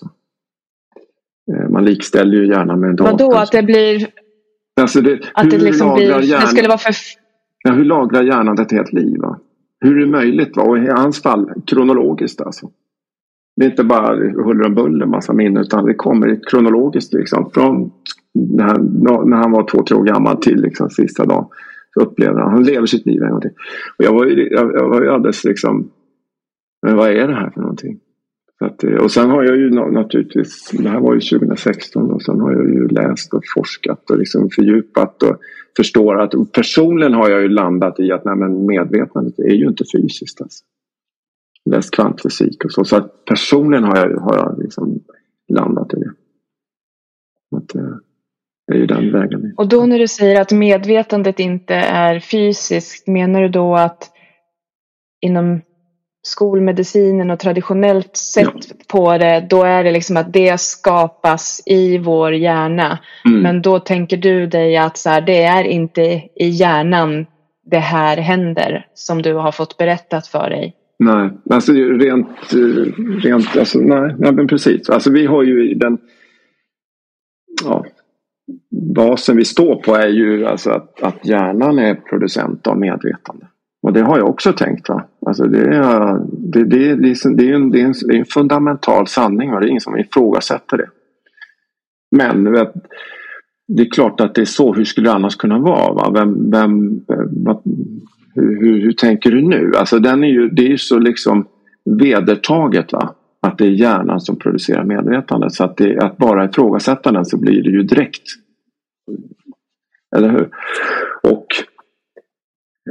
[1.52, 3.10] Eh, man likställer ju gärna med en dator.
[3.10, 4.06] Vadå att det blir...
[4.80, 6.04] Alltså det, att det liksom blir...
[6.04, 6.94] Hjärnan, det skulle vara för...
[7.64, 9.18] Ja, hur lagrar hjärnan ett helt liv?
[9.20, 9.38] Va?
[9.80, 10.56] Hur är det möjligt?
[10.56, 10.62] Va?
[10.62, 12.70] Och i hans fall kronologiskt alltså.
[13.56, 17.50] Det är inte bara huller om buller massa minnen utan det kommer kronologiskt liksom.
[17.54, 17.90] Från
[18.34, 18.84] när han,
[19.30, 21.46] när han var två, tre år gammal till liksom sista dagen
[22.00, 22.52] upplever han.
[22.52, 23.54] Han lever sitt liv en gång till.
[23.98, 25.90] Och jag var ju, jag, jag var ju alldeles liksom,
[26.82, 28.00] men vad är det här för någonting?
[28.60, 32.40] Att, eh, och sen har jag ju naturligtvis, det här var ju 2016 och sen
[32.40, 35.36] har jag ju läst och forskat och liksom fördjupat och
[35.76, 39.84] förstår att personligen har jag ju landat i att nej, men medvetandet är ju inte
[39.96, 40.40] fysiskt.
[40.40, 40.64] Alltså.
[41.70, 42.84] Läst kvantfysik och så.
[42.84, 45.00] Så att personligen har jag, har jag liksom
[45.48, 46.12] landat i det.
[47.56, 48.13] Att, eh, det
[48.72, 49.54] är ju den vägen.
[49.56, 54.10] Och då när du säger att medvetandet inte är fysiskt, menar du då att
[55.20, 55.60] inom
[56.22, 58.74] skolmedicinen och traditionellt sett ja.
[58.88, 62.98] på det, då är det liksom att det skapas i vår hjärna.
[63.24, 63.42] Mm.
[63.42, 66.02] Men då tänker du dig att så här, det är inte
[66.34, 67.26] i hjärnan
[67.70, 70.74] det här händer som du har fått berättat för dig.
[70.98, 72.52] Nej, alltså rent,
[73.22, 74.90] rent alltså, nej, nej men precis.
[74.90, 75.98] Alltså vi har ju den
[77.64, 77.84] ja,
[78.94, 83.46] basen vi står på är ju alltså att, att hjärnan är producent av medvetande.
[83.82, 84.88] Och det har jag också tänkt.
[84.88, 85.04] Va?
[85.26, 88.14] Alltså det, är, det, det, det, är, liksom, det, är en, det, är en, det
[88.14, 90.88] är en fundamental sanning och det är ingen som ifrågasätter det.
[92.16, 92.72] Men vet,
[93.68, 94.74] det är klart att det är så.
[94.74, 95.94] Hur skulle det annars kunna vara?
[95.94, 96.10] Va?
[96.14, 97.00] Vem, vem,
[97.44, 97.62] vad,
[98.34, 99.72] hur, hur, hur, tänker du nu?
[99.76, 101.46] Alltså den är ju, det är ju så liksom
[102.00, 102.92] vedertaget.
[102.92, 103.14] Va?
[103.44, 105.50] Att det är hjärnan som producerar medvetande.
[105.50, 108.22] Så att, det, att bara ifrågasätta den så blir det ju direkt.
[110.16, 110.50] Eller hur?
[111.22, 111.46] Och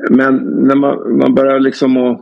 [0.10, 0.36] men
[0.68, 2.22] när man, man börjar liksom att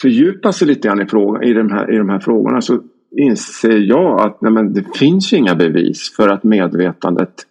[0.00, 2.82] fördjupa sig lite grann i, fråga, i, de här, i de här frågorna så
[3.16, 7.46] inser jag att nej men, det finns inga bevis för att medvetandet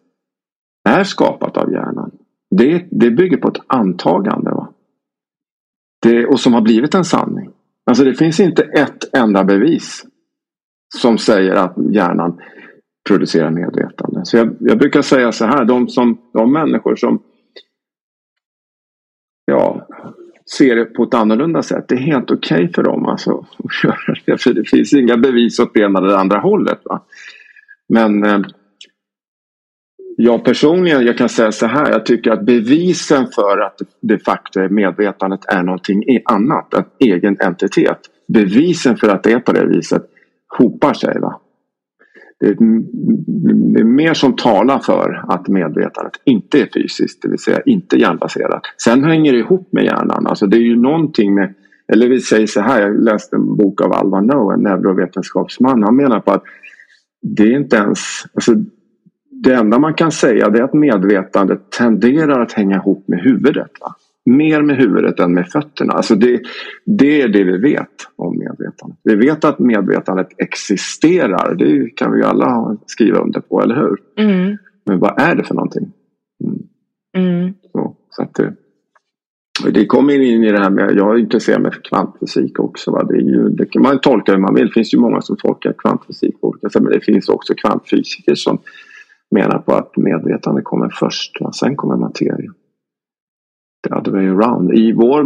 [0.90, 2.12] är skapat av hjärnan.
[2.56, 4.52] Det, det bygger på ett antagande.
[4.52, 4.74] Va?
[6.02, 7.50] Det, och som har blivit en sanning.
[7.86, 10.06] Alltså det finns inte ett enda bevis
[10.98, 12.42] som säger att hjärnan
[13.08, 14.26] producerar medvetande.
[14.26, 17.24] Så jag, jag brukar säga så här, de, som, de människor som
[19.46, 19.88] ja,
[20.58, 21.86] ser det på ett annorlunda sätt.
[21.88, 24.42] Det är helt okej okay för dem alltså, att göra det.
[24.42, 26.82] För det finns inga bevis åt det ena eller andra hållet.
[26.86, 27.02] Va?
[27.90, 28.42] Men eh,
[30.18, 31.92] jag personligen, jag kan säga så här.
[31.92, 36.74] Jag tycker att bevisen för att de facto medvetandet är någonting annat.
[36.74, 38.00] En egen entitet.
[38.28, 40.04] Bevisen för att det är på det viset
[40.58, 41.20] hopar sig.
[41.20, 41.42] Va?
[42.42, 47.98] det är mer som talar för att medvetandet inte är fysiskt, det vill säga inte
[47.98, 48.62] hjärnbaserat.
[48.78, 50.28] Sen hänger det ihop med hjärnan.
[50.28, 51.54] Alltså det är ju någonting med,
[51.94, 55.84] eller vi säger så här, jag läste en bok av Alva Noe, en neurovetenskapsman.
[55.84, 56.44] Han menar på att
[57.22, 58.00] det är inte ens,
[58.34, 58.52] alltså
[59.44, 63.72] det enda man kan säga är att medvetandet tenderar att hänga ihop med huvudet.
[63.82, 63.96] Va?
[64.26, 65.94] mer med huvudet än med fötterna.
[65.94, 66.42] Alltså det,
[66.86, 69.00] det är det vi vet om medvetandet.
[69.04, 71.56] Vi vet att medvetandet existerar.
[71.56, 73.98] Det kan vi alla skriva under på, eller hur?
[74.18, 74.58] Mm.
[74.86, 75.92] Men vad är det för någonting?
[76.44, 76.60] Mm.
[77.18, 77.54] Mm.
[77.72, 78.54] Så, så att det,
[79.72, 82.92] det kommer in i det här med, jag är intresserad med kvantfysik också.
[82.92, 83.04] Va?
[83.04, 84.68] Det, är ju, det man tolka hur man vill.
[84.68, 86.82] Det finns ju många som tolkar kvantfysik på olika sätt.
[86.82, 88.60] Men det finns också kvantfysiker som
[89.32, 91.42] menar på att medvetande kommer först.
[91.42, 92.54] och Sen kommer materien
[93.84, 94.74] the other way around.
[94.74, 95.24] I vår,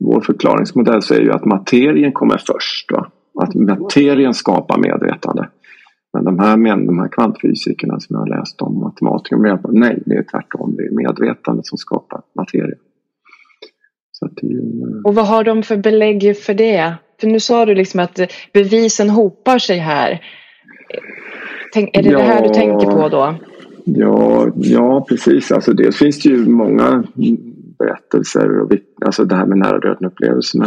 [0.00, 2.92] vår förklaringsmodell så är ju att materien kommer först.
[2.92, 3.10] Va?
[3.42, 5.48] Att materien skapar medvetande.
[6.12, 10.02] Men de här, de här kvantfysikerna som jag har läst om, matematiker, menar på nej,
[10.06, 10.76] det är tvärtom.
[10.76, 12.76] Det är medvetande som skapar materia.
[14.42, 14.58] Ju...
[14.58, 16.94] Eh, och vad har de för belägg för det?
[17.20, 18.20] För nu sa du liksom att
[18.52, 20.20] bevisen hopar sig här.
[21.74, 23.34] Tänk, är det ja, det här du tänker på då?
[23.84, 25.52] Ja, ja precis.
[25.52, 27.04] Alltså dels finns det ju många
[27.78, 28.60] berättelser.
[28.60, 28.72] Och,
[29.04, 30.66] alltså det här med nära döden-upplevelserna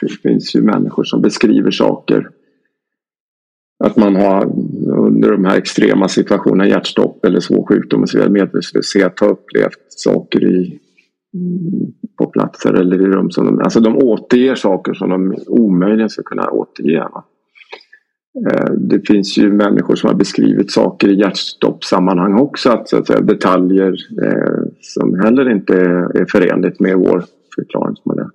[0.00, 2.28] det finns ju människor som beskriver saker.
[3.84, 4.44] Att man har
[4.98, 9.84] under de här extrema situationerna, hjärtstopp eller svår sjukdom och så vidare, medvetslöshet, har upplevt
[9.88, 10.78] saker i,
[12.18, 16.22] på platser eller i rum som de, alltså de återger saker som de omöjligen ska
[16.22, 17.00] kunna återge.
[17.00, 17.24] Va?
[18.36, 22.70] Eh, det finns ju människor som har beskrivit saker i hjärtstoppsammanhang också.
[22.70, 28.30] Att, så att säga, detaljer eh, som heller inte är, är förenligt med vår förklaringsmodell.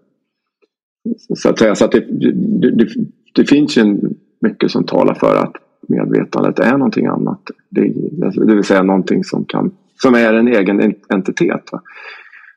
[1.36, 2.88] Så att säga, så att det, det, det,
[3.36, 4.00] det finns ju
[4.42, 5.54] mycket som talar för att
[5.88, 7.42] medvetandet är någonting annat.
[7.70, 7.94] Det,
[8.26, 11.70] alltså, det vill säga någonting som, kan, som är en egen entitet.
[11.72, 11.82] Va?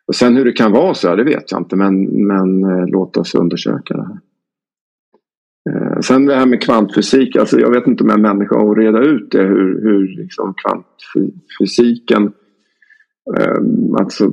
[0.06, 3.16] Och sen hur det kan vara så, det vet jag inte men, men eh, låt
[3.16, 4.18] oss undersöka det här.
[5.70, 8.78] Eh, sen det här med kvantfysik, alltså jag vet inte om jag är människa att
[8.78, 12.32] reda ut det hur, hur liksom kvantfysiken,
[13.38, 13.58] eh,
[13.98, 14.32] alltså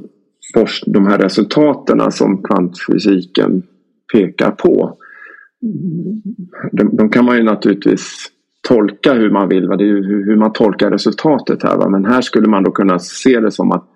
[0.85, 3.63] de här resultaten som kvantfysiken
[4.13, 4.97] pekar på.
[6.71, 8.31] De, de, kan man ju naturligtvis
[8.67, 9.75] tolka hur man vill, va?
[9.75, 11.77] det är ju hur man tolkar resultatet här.
[11.77, 11.89] Va?
[11.89, 13.87] Men här skulle man då kunna se det som att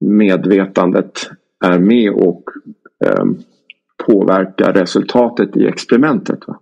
[0.00, 1.30] medvetandet
[1.64, 2.44] är med och
[3.04, 3.24] eh,
[4.06, 6.38] påverka resultatet i experimentet.
[6.46, 6.60] Va?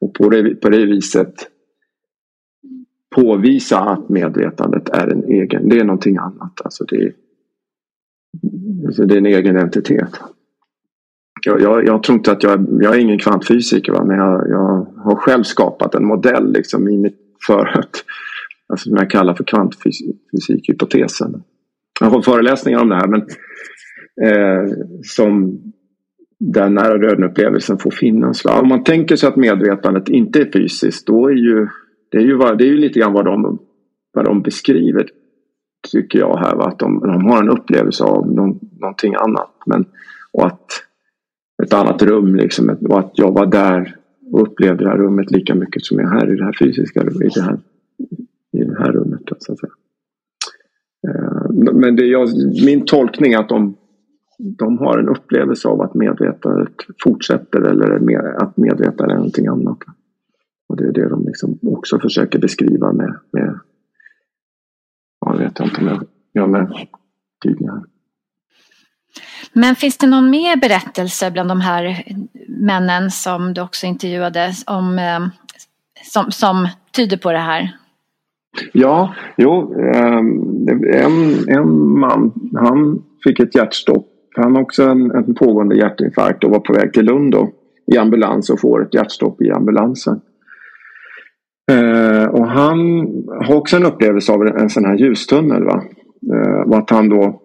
[0.00, 1.34] Och på det, på det viset
[3.14, 6.60] påvisa att medvetandet är en egen, det är någonting annat.
[6.64, 7.12] Alltså det,
[8.86, 10.20] alltså det är en egen entitet.
[11.46, 14.04] Jag, jag, jag, tror inte att jag, jag är ingen kvantfysiker va?
[14.04, 18.04] men jag, jag har själv skapat en modell liksom i mitt för att,
[18.68, 21.42] alltså som jag kallar för kvantfysikhypotesen.
[22.00, 23.20] Jag har föreläsningar om det här men
[24.22, 24.72] eh,
[25.04, 25.60] som
[26.40, 28.44] den nära döden-upplevelsen får finnas.
[28.44, 28.60] Va?
[28.60, 31.68] Om man tänker sig att medvetandet inte är fysiskt då är ju
[32.10, 33.58] det är ju, det är ju lite grann vad de,
[34.12, 35.08] vad de beskriver
[35.92, 36.56] tycker jag här.
[36.56, 36.64] Va?
[36.64, 39.54] Att de, de har en upplevelse av någon, någonting annat.
[39.66, 39.84] Men,
[40.32, 40.66] och att
[41.62, 42.76] ett annat rum liksom.
[42.80, 43.96] Och att jag var där
[44.32, 47.00] och upplevde det här rummet lika mycket som jag är här i det här fysiska
[47.00, 47.22] rummet.
[47.22, 47.58] I det här,
[48.52, 49.20] i det här rummet.
[49.38, 49.72] Så att säga.
[51.08, 52.28] Eh, men det jag,
[52.64, 53.76] min tolkning är att de,
[54.38, 56.74] de har en upplevelse av att medvetandet
[57.04, 57.90] fortsätter eller
[58.42, 59.78] att medvetandet är någonting annat.
[60.68, 63.58] Och det är det de liksom också försöker beskriva med, med
[65.20, 66.86] ja, jag vet inte om jag gör med
[67.42, 67.82] tydliga här.
[69.52, 72.04] Men finns det någon mer berättelse bland de här
[72.48, 75.26] männen som du också intervjuade om, eh,
[76.04, 77.76] som, som tyder på det här?
[78.72, 84.07] Ja, jo, ehm, en, en man, han fick ett hjärtstopp.
[84.36, 87.50] Han har också en, en pågående hjärtinfarkt och var på väg till Lund då,
[87.92, 90.20] i ambulans och får ett hjärtstopp i ambulansen.
[91.70, 92.78] Eh, och han
[93.42, 95.64] har också en upplevelse av en sån här ljustunnel.
[95.64, 95.82] Va?
[96.34, 97.40] Eh, och att han då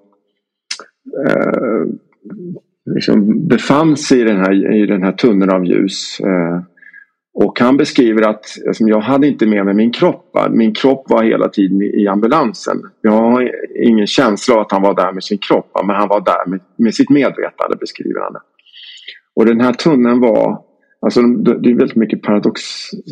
[1.28, 1.86] eh,
[2.96, 6.20] liksom befann sig i den här, i den här tunneln av ljus.
[6.20, 6.62] Eh,
[7.34, 10.38] och han beskriver att alltså, jag hade inte med mig min kropp.
[10.50, 12.78] Min kropp var hela tiden i, ambulansen.
[13.02, 13.52] Jag har
[13.84, 15.72] ingen känsla av att han var där med sin kropp.
[15.88, 18.40] Men han var där med, med sitt medvetande beskriver han det.
[19.36, 20.64] Och den här tunneln var
[21.06, 22.62] Alltså det är väldigt mycket paradox,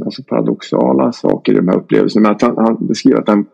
[0.06, 2.22] alltså paradoxala saker i de här upplevelserna.
[2.24, 3.46] Men att han, han beskriver att den,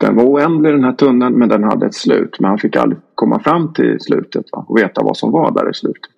[0.00, 2.36] den var oändlig den här tunneln men den hade ett slut.
[2.40, 4.64] Men han fick aldrig komma fram till slutet va?
[4.68, 6.10] och veta vad som var där i slutet.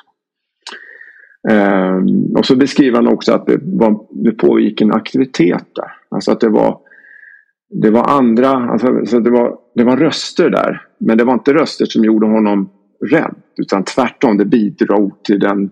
[1.51, 5.93] Ehm, och så beskriver han också att det, var, det pågick en aktivitet där.
[6.09, 6.79] Alltså att det var,
[7.71, 10.83] det var andra, alltså, så det, var, det var röster där.
[10.99, 12.71] Men det var inte röster som gjorde honom
[13.11, 13.35] rädd.
[13.57, 15.71] Utan tvärtom, det bidrog till den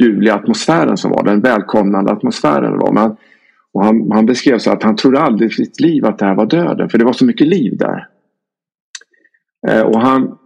[0.00, 2.92] ljuvliga atmosfären som var, den välkomnande atmosfären var.
[2.92, 3.16] Men,
[3.72, 6.34] och han, han beskrev så att han trodde aldrig i sitt liv att det här
[6.34, 8.08] var döden för det var så mycket liv där.
[9.68, 10.38] Eh, och han,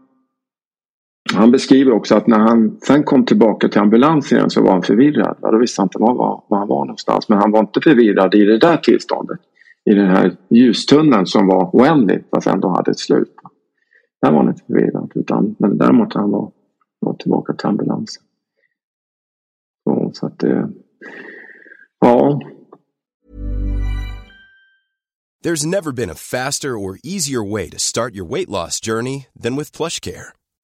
[1.34, 4.82] han beskriver också att när han sen kom tillbaka till ambulansen igen så var han
[4.82, 5.36] förvirrad.
[5.42, 7.28] Ja, då visste han inte var, var, var han var någonstans.
[7.28, 9.40] Men han var inte förvirrad i det där tillståndet.
[9.84, 13.34] I den här ljustunneln som var oändlig fast ändå hade ett slut.
[14.22, 15.12] Där var han inte förvirrad.
[15.14, 16.50] Utan, men däremot han var,
[17.00, 18.22] var tillbaka till ambulansen.
[20.12, 20.68] Så att det,
[22.00, 22.40] ja.
[25.44, 29.56] There's never been a faster or easier way to start your weight loss journey than
[29.56, 30.32] with PlushCare.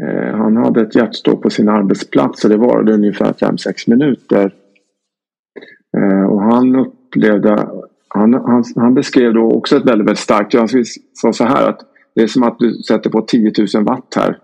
[0.00, 4.54] Eh, han hade ett hjärtstopp på sin arbetsplats och det varade ungefär 5-6 minuter.
[5.96, 7.68] Eh, och han upplevde,
[8.08, 10.68] han, han, han, beskrev då också ett väldigt, väldigt starkt, han
[11.12, 11.80] sa så här att
[12.14, 14.38] det är som att du sätter på 10 000 watt här.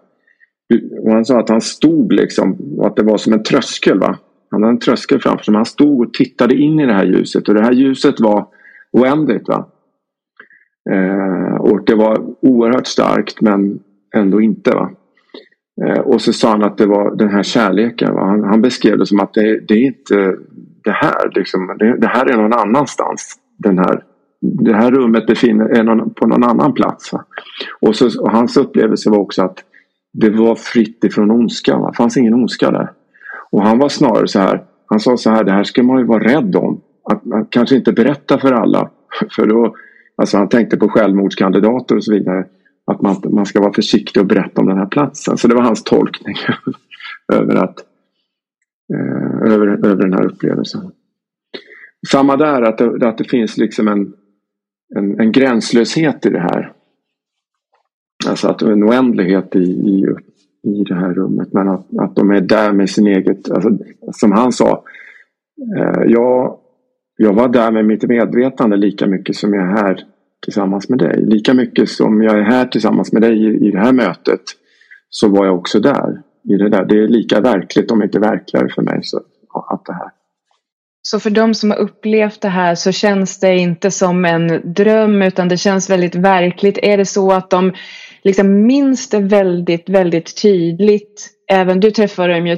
[1.03, 3.99] Och han sa att han stod liksom, och att det var som en tröskel.
[3.99, 4.19] Va?
[4.51, 7.05] Han hade en tröskel framför sig, men han stod och tittade in i det här
[7.05, 8.47] ljuset och det här ljuset var
[8.93, 9.49] oändligt.
[9.49, 9.69] Va?
[10.91, 13.79] Eh, och det var oerhört starkt men
[14.15, 14.71] ändå inte.
[14.71, 14.91] Va?
[15.85, 18.17] Eh, och så sa han att det var den här kärleken.
[18.17, 20.37] Han, han, beskrev det som att det, det är inte
[20.85, 21.33] det här.
[21.35, 21.77] Liksom.
[21.79, 23.35] Det, det, här är någon annanstans.
[23.59, 24.03] Den här,
[24.41, 27.13] det här rummet befinner är någon, på någon annan plats.
[27.13, 27.25] Va?
[27.81, 29.59] Och, så, och hans upplevelse var också att
[30.13, 31.79] det var fritt ifrån ondska.
[31.79, 31.91] Va?
[31.91, 32.91] Det fanns ingen ondska där.
[33.51, 34.63] Och han var snarare så här.
[34.87, 36.81] Han sa så här, det här ska man ju vara rädd om.
[37.11, 38.91] Att, att kanske inte berätta för alla.
[39.37, 39.75] För då,
[40.17, 42.45] alltså han tänkte på självmordskandidater och så vidare
[42.89, 45.39] att man, man ska vara försiktig och berätta om den här platsen.
[45.39, 46.37] Så det var hans tolkning
[47.33, 47.79] över, att,
[48.95, 50.91] eh, över, över den här upplevelsen.
[52.11, 54.13] Samma där, att det, att det finns liksom en,
[54.97, 56.73] en, en gränslöshet i det här.
[58.29, 60.07] Alltså att en oändlighet i, i,
[60.63, 61.53] i det här rummet.
[61.53, 63.71] Men att, att de är där med sin eget, alltså,
[64.13, 64.85] som han sa.
[65.77, 66.59] Eh, jag,
[67.17, 70.05] jag var där med mitt medvetande lika mycket som jag är här
[70.45, 71.25] tillsammans med dig.
[71.27, 74.41] Lika mycket som jag är här tillsammans med dig i, i det här mötet
[75.11, 76.23] så var jag också där.
[76.45, 76.85] I det, där.
[76.85, 79.01] det är lika verkligt om inte verkligare för mig.
[79.03, 79.17] Så,
[79.69, 80.11] att det här.
[81.03, 85.23] Så för de som har upplevt det här så känns det inte som en dröm
[85.23, 86.79] utan det känns väldigt verkligt.
[86.83, 87.73] Är det så att de
[88.23, 91.31] liksom minns det väldigt, väldigt tydligt?
[91.51, 92.57] Även du träffade dem ju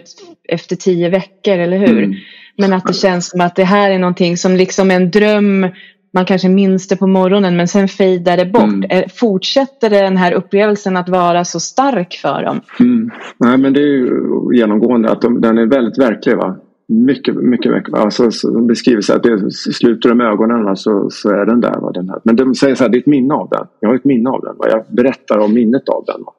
[0.48, 2.02] efter tio veckor, eller hur?
[2.02, 2.16] Mm.
[2.58, 5.68] Men att det känns som att det här är någonting som liksom en dröm.
[6.12, 8.62] Man kanske minns det på morgonen men sen fejdar det bort.
[8.62, 9.08] Mm.
[9.14, 12.60] Fortsätter den här upplevelsen att vara så stark för dem?
[12.80, 13.10] Mm.
[13.38, 14.10] Nej men det är ju
[14.54, 16.36] genomgående att de, den är väldigt verklig.
[16.36, 16.56] Va?
[16.88, 17.94] Mycket, mycket, mycket.
[17.94, 21.80] Alltså, så de beskriver så att det sluter de ögonen så, så är den där,
[21.80, 22.20] va, den här.
[22.24, 23.66] Men de säger så här, det är ett minne av den.
[23.80, 24.56] Jag har ett minne av den.
[24.56, 24.68] Va.
[24.70, 26.22] Jag berättar om minnet av den.
[26.24, 26.32] Va.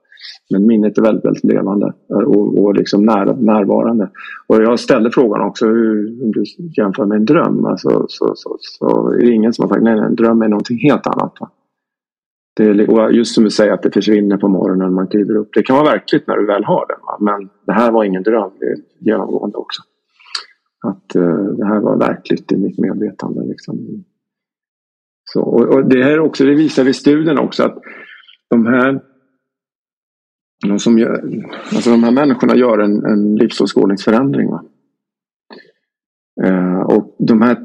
[0.52, 4.10] Men minnet är väldigt, väldigt levande eh, och, och liksom när, närvarande.
[4.48, 6.44] Och jag ställde frågan också hur om du
[6.78, 7.66] jämför med en dröm.
[7.66, 10.78] Alltså, så, så, så är det ingen som har sagt nej, en dröm är någonting
[10.78, 11.38] helt annat.
[11.40, 11.50] Va?
[12.56, 15.50] Det är, just som du säger att det försvinner på morgonen när man kliver upp.
[15.54, 16.98] Det kan vara verkligt när du väl har den.
[17.06, 17.18] Va?
[17.20, 18.52] Men det här var ingen dröm.
[18.60, 19.82] Det är genomgående också.
[20.84, 23.46] Att uh, det här var verkligt i mitt medvetande.
[23.46, 24.04] Liksom.
[25.24, 27.78] Så, och, och, det här också, det visar vi studien också att
[28.50, 29.02] de här
[30.80, 31.24] som gör,
[31.76, 34.50] alltså de här människorna gör en, en livsåskådningsförändring.
[36.44, 37.58] Eh, och de här,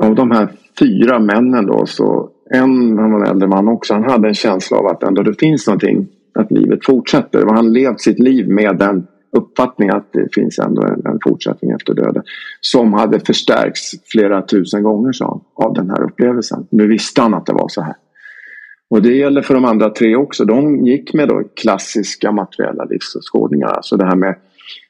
[0.00, 0.48] av de här
[0.78, 4.76] fyra männen då så en, han var en äldre man också, han hade en känsla
[4.78, 7.44] av att ändå det finns någonting, att livet fortsätter.
[7.44, 9.06] Och han levt sitt liv med den
[9.36, 12.22] uppfattningen att det finns ändå en, en fortsättning efter döden.
[12.60, 16.66] Som hade förstärkts flera tusen gånger sa han, av den här upplevelsen.
[16.70, 17.94] Nu visste han att det var så här.
[18.90, 20.44] Och det gäller för de andra tre också.
[20.44, 23.68] De gick med då klassiska materiella livsåskådningar.
[23.68, 24.36] Alltså det här med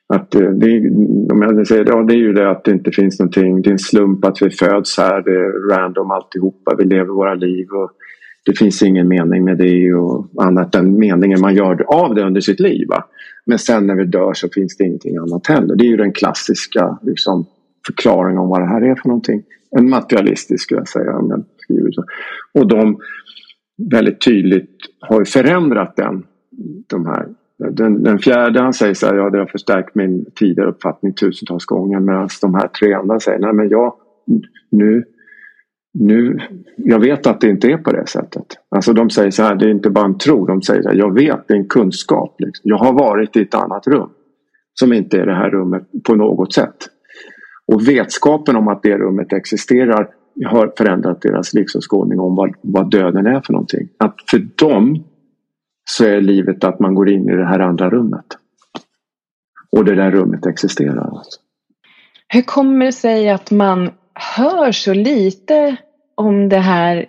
[0.06, 0.90] att eh, det,
[1.32, 3.62] om jag säger, ja, det är ju det att det inte finns någonting.
[3.62, 5.22] Det är en slump att vi föds här.
[5.22, 6.76] Det är random alltihopa.
[6.78, 7.66] Vi lever våra liv.
[7.70, 7.90] Och
[8.46, 12.40] det finns ingen mening med det och annat än meningen man gör av det under
[12.40, 12.88] sitt liv.
[12.88, 13.04] Va?
[13.46, 15.76] Men sen när vi dör så finns det ingenting annat heller.
[15.76, 17.46] Det är ju den klassiska liksom,
[17.86, 19.42] förklaringen om vad det här är för någonting.
[19.76, 21.16] En materialistisk skulle jag säga.
[21.16, 22.04] Om jag skriver så.
[22.52, 22.98] Och de
[23.90, 24.70] väldigt tydligt
[25.00, 26.22] har förändrat den.
[26.86, 27.28] De här.
[27.58, 31.64] Den, den fjärde han säger så här, ja det har förstärkt min tidigare uppfattning tusentals
[31.64, 32.00] gånger.
[32.00, 33.94] Medan de här tre andra säger, nej men jag
[34.70, 35.04] nu
[35.98, 36.38] nu,
[36.76, 38.46] jag vet att det inte är på det sättet.
[38.68, 40.46] Alltså de säger så här, det är inte bara en tro.
[40.46, 42.36] De säger så här, jag vet, det är en kunskap.
[42.38, 42.62] Liksom.
[42.70, 44.10] Jag har varit i ett annat rum.
[44.74, 46.76] Som inte är det här rummet på något sätt.
[47.72, 50.08] Och vetskapen om att det rummet existerar
[50.46, 53.88] har förändrat deras livsåskådning om vad, vad döden är för någonting.
[53.98, 55.04] Att för dem
[55.90, 58.26] så är livet att man går in i det här andra rummet.
[59.70, 61.16] Och det där rummet existerar.
[61.16, 61.40] Alltså.
[62.28, 65.76] Hur kommer det sig att man hör så lite
[66.14, 67.06] om det här.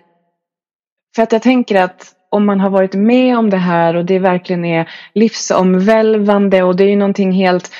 [1.16, 4.18] För att jag tänker att om man har varit med om det här och det
[4.18, 7.70] verkligen är livsomvälvande och det är ju någonting helt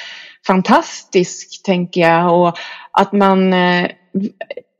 [0.46, 2.58] fantastiskt tänker jag och
[2.90, 3.90] att man eh,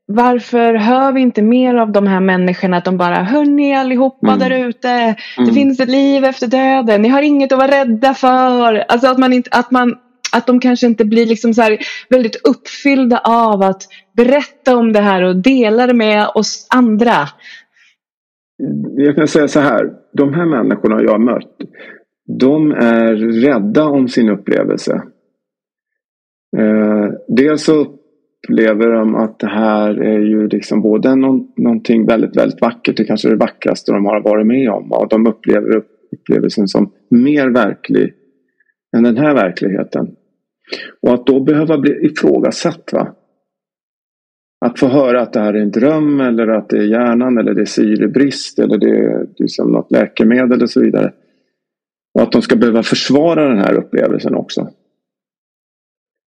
[0.06, 4.38] varför hör vi inte mer av de här människorna att de bara Hörni allihopa mm.
[4.38, 4.88] där ute
[5.36, 5.54] Det mm.
[5.54, 9.32] finns ett liv efter döden Ni har inget att vara rädda för Alltså att man,
[9.32, 9.96] inte, att man
[10.32, 11.78] att de kanske inte blir liksom så här
[12.08, 13.82] väldigt uppfyllda av att
[14.16, 17.28] berätta om det här och dela det med oss andra.
[18.96, 21.56] Jag kan säga så här, de här människorna jag har mött,
[22.38, 25.02] de är rädda om sin upplevelse.
[26.56, 27.86] Eh, dels så
[28.46, 33.04] upplever de att det här är ju liksom både någon, någonting väldigt, väldigt vackert, det
[33.04, 34.92] kanske är det vackraste de har varit med om.
[34.92, 35.82] Och de upplever
[36.12, 38.14] upplevelsen som mer verklig
[38.96, 40.14] än den här verkligheten.
[41.02, 42.92] Och att då behöva bli ifrågasatt.
[42.92, 43.14] Va?
[44.66, 47.54] Att få höra att det här är en dröm eller att det är hjärnan eller
[47.54, 51.12] det är syrebrist eller det är liksom något läkemedel och så vidare.
[52.14, 54.68] Och att de ska behöva försvara den här upplevelsen också.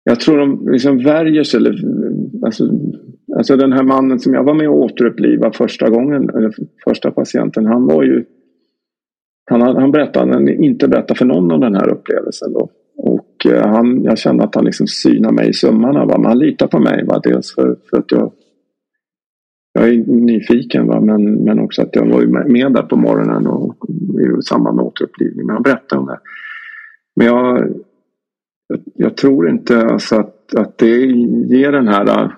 [0.09, 1.59] Jag tror de liksom värjer sig.
[1.59, 1.79] Eller,
[2.45, 2.69] alltså,
[3.37, 6.53] alltså den här mannen som jag var med och återuppliva första gången, eller
[6.85, 8.25] första patienten, han var ju
[9.51, 12.53] han, han berättade, han inte berättade för någon om den här upplevelsen.
[12.53, 12.71] Då.
[12.97, 16.05] Och eh, han, jag kände att han liksom synade mig i sömmarna.
[16.05, 16.19] Va?
[16.19, 17.05] Men han litar på mig.
[17.05, 17.21] Va?
[17.25, 18.33] Dels för, för att jag,
[19.73, 21.01] jag är nyfiken va?
[21.01, 23.77] Men, men också att jag var med där på morgonen och
[24.41, 25.47] i samband med återupplivning.
[25.47, 26.19] Men han berättade om det.
[27.17, 27.69] Men jag,
[28.95, 31.07] jag, tror inte alltså att, att det
[31.47, 32.31] ger den här äh,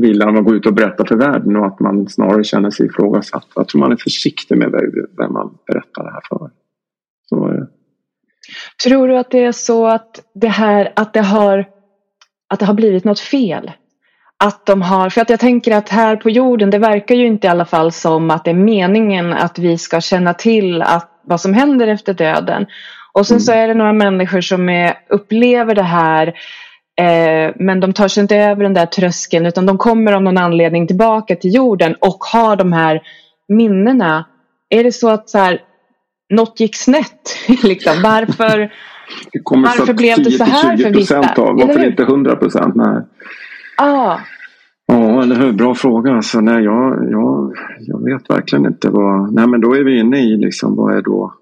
[0.00, 3.46] viljan att gå ut och berätta för världen och att man snarare känner sig ifrågasatt.
[3.54, 4.70] Jag tror man är försiktig med
[5.18, 6.50] vem man berättar det här för.
[7.28, 7.68] Så är det.
[8.84, 11.66] Tror du att det är så att det här att det har
[12.48, 13.70] att det har blivit något fel?
[14.44, 17.46] Att de har, för att jag tänker att här på jorden, det verkar ju inte
[17.46, 21.40] i alla fall som att det är meningen att vi ska känna till att, vad
[21.40, 22.66] som händer efter döden.
[23.14, 26.26] Och sen så är det några människor som är, upplever det här
[27.00, 30.38] eh, men de tar sig inte över den där tröskeln utan de kommer av någon
[30.38, 33.02] anledning tillbaka till jorden och har de här
[33.48, 34.24] minnena.
[34.68, 35.60] Är det så att så här,
[36.30, 37.36] något gick snett?
[37.62, 38.72] liksom, varför
[39.44, 41.18] varför blev det så här för vissa?
[41.18, 42.74] Av, varför inte 100 procent?
[43.76, 44.18] Ah.
[44.86, 45.52] Ja, eller hur?
[45.52, 46.12] Bra fråga.
[46.12, 49.34] Alltså, nej, jag, jag, jag vet verkligen inte vad...
[49.34, 51.34] Nej, men då är vi inne i liksom, vad är då...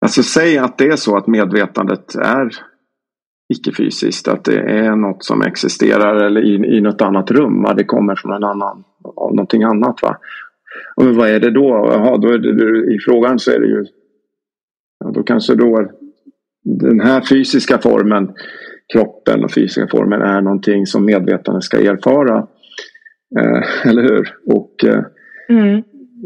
[0.00, 2.50] Alltså säg att det är så att medvetandet är
[3.54, 4.28] icke-fysiskt.
[4.28, 7.62] Att det är något som existerar eller i, i något annat rum.
[7.62, 7.74] Va?
[7.74, 8.84] Det kommer från en annan,
[9.16, 10.02] någonting annat.
[10.02, 10.18] Va?
[10.96, 11.90] Och vad är det då?
[11.92, 13.84] Jaha, då är det, I frågan så är det ju...
[15.04, 15.90] Ja, då kanske då
[16.64, 18.32] den här fysiska formen,
[18.92, 22.46] kroppen och fysiska formen är någonting som medvetandet ska erfara.
[23.38, 24.36] Eh, eller hur?
[24.46, 25.04] Och eh,
[25.48, 25.82] mm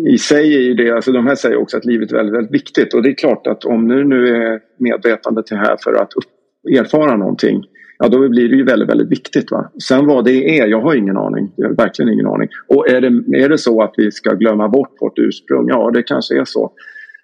[0.09, 2.55] i sig är ju det, alltså de här säger också att livet är väldigt, väldigt
[2.55, 6.12] viktigt och det är klart att om nu, nu är medvetandet är här för att
[6.76, 7.64] erfara någonting
[8.01, 9.51] ja då blir det ju väldigt, väldigt viktigt.
[9.51, 9.70] Va?
[9.82, 11.53] Sen vad det är, jag har ingen aning.
[11.57, 12.49] Jag har verkligen ingen aning.
[12.66, 15.68] Och är det, är det så att vi ska glömma bort vårt ursprung?
[15.68, 16.72] Ja, det kanske är så.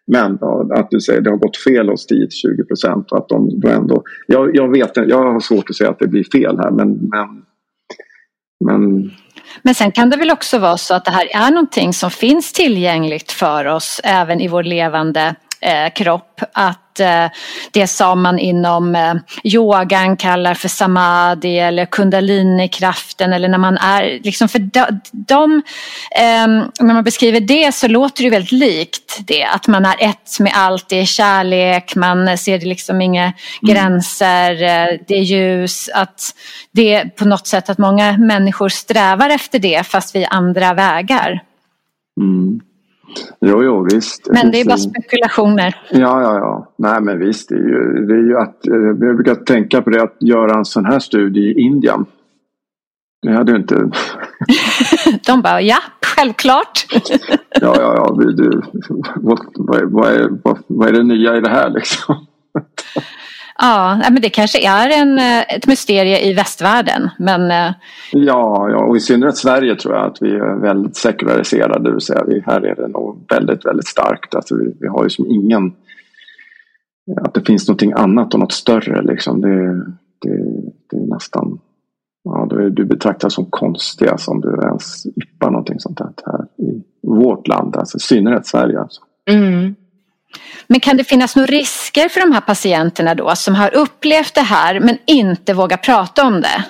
[0.07, 3.29] Men ja, att du säger att det har gått fel hos 10-20 procent och att
[3.29, 4.03] de då ändå...
[4.27, 7.43] Jag, jag vet jag har svårt att säga att det blir fel här men, men,
[8.65, 9.11] men
[9.63, 12.53] men sen kan det väl också vara så att det här är någonting som finns
[12.53, 16.41] tillgängligt för oss även i vår levande eh, kropp.
[16.53, 17.27] Att eh,
[17.71, 24.21] det som man inom eh, yogan kallar för samadhi eller kundalinikraften eller när man är
[24.23, 25.63] liksom för de, de
[26.17, 30.41] ehm, när man beskriver det så låter det väldigt likt det att man är ett
[30.41, 33.35] med allt, det är kärlek, man ser liksom inga mm.
[33.63, 36.35] gränser, eh, det är ljus, att
[36.73, 41.43] det är på något sätt att många människor strävar efter det fast vi andra vägar.
[42.21, 42.61] Mm.
[43.41, 44.29] Jo, jo, visst.
[44.33, 45.83] Men det är bara spekulationer.
[45.91, 46.73] Ja, ja, ja.
[46.77, 47.49] Nej, men visst.
[47.49, 50.59] Det är ju, det är ju att, jag eh, brukar tänka på det att göra
[50.59, 52.07] en sån här studie i Indien.
[53.23, 53.75] Det hade ju inte...
[55.27, 56.87] De bara, ja, självklart.
[57.61, 58.17] ja, ja, ja.
[58.37, 58.63] Du,
[59.17, 59.39] vad,
[59.91, 62.27] vad, är, vad, vad är det nya i det här liksom?
[63.59, 67.11] Ja, men det kanske är en, eh, ett mysterium i västvärlden.
[67.19, 67.51] Men...
[67.51, 67.75] Eh,
[68.13, 71.85] ja, ja, och i synnerhet Sverige tror jag att vi är väldigt sekulariserade.
[71.85, 74.35] Det vill säga, vi, här är det nog väldigt, väldigt starkt.
[74.35, 75.73] Alltså, vi, vi har ju som ingen...
[77.23, 79.41] Att det finns någonting annat och något större liksom.
[79.41, 79.75] Det,
[80.23, 80.45] det,
[80.91, 81.59] det är nästan...
[82.25, 87.49] Ja, du, du betraktas som konstiga som du ens yppar någonting sånt här i vårt
[87.49, 87.77] land.
[87.77, 88.81] Alltså i synnerhet Sverige.
[88.81, 89.01] Alltså.
[89.31, 89.75] Mm.
[90.67, 94.41] Men kan det finnas några risker för de här patienterna då som har upplevt det
[94.41, 96.65] här men inte vågar prata om det?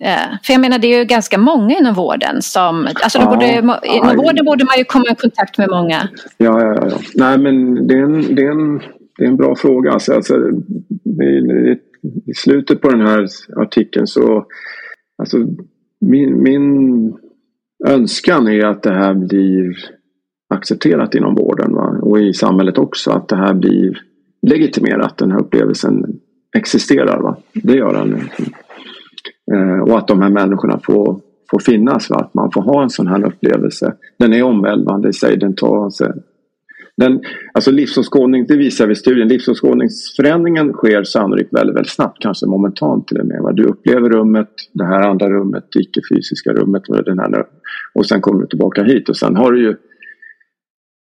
[0.00, 3.52] Eh, för jag menar det är ju ganska många inom vården som, alltså ja, borde,
[3.52, 6.08] inom ja, vården borde man ju komma i kontakt med många.
[6.36, 6.98] Ja, ja, ja.
[7.14, 8.78] Nej men det är en, det är en,
[9.18, 9.92] det är en bra fråga.
[9.92, 10.34] Alltså, alltså,
[11.22, 11.78] i,
[12.26, 14.46] I slutet på den här artikeln så,
[15.18, 15.38] alltså
[16.00, 17.12] min, min
[17.86, 19.76] önskan är att det här blir
[20.54, 21.95] accepterat inom vården va?
[22.06, 23.98] Och i samhället också att det här blir
[24.42, 26.20] legitimerat, den här upplevelsen
[26.56, 27.22] existerar.
[27.22, 27.36] Va?
[27.54, 28.28] Det gör den.
[29.52, 32.16] Eh, och att de här människorna får, får finnas, va?
[32.16, 33.94] att man får ha en sån här upplevelse.
[34.18, 36.12] Den är omvälvande i sig, den tar sig
[36.96, 37.20] den,
[37.54, 43.08] alltså livsåskådning, det visar vi i studien, livsåskådningsförändringen sker sannolikt väldigt, väldigt snabbt, kanske momentant
[43.08, 43.42] till och med.
[43.42, 43.52] Va?
[43.52, 47.44] Du upplever rummet, det här andra rummet, det icke-fysiska rummet den här,
[47.94, 49.76] och sen kommer du tillbaka hit och sen har du ju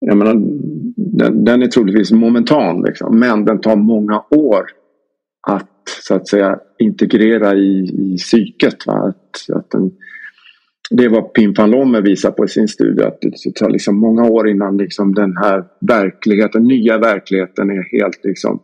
[0.07, 0.33] jag menar,
[0.95, 4.65] den, den är troligtvis momentan liksom, men den tar många år
[5.47, 5.71] att
[6.07, 8.87] så att säga integrera i, i psyket.
[8.87, 8.93] Va?
[8.93, 9.91] Att, att den,
[10.89, 13.95] det är vad Pim van Lomme visar på i sin studie att det tar liksom
[13.95, 18.59] många år innan liksom den här verkligheten, nya verkligheten är helt liksom,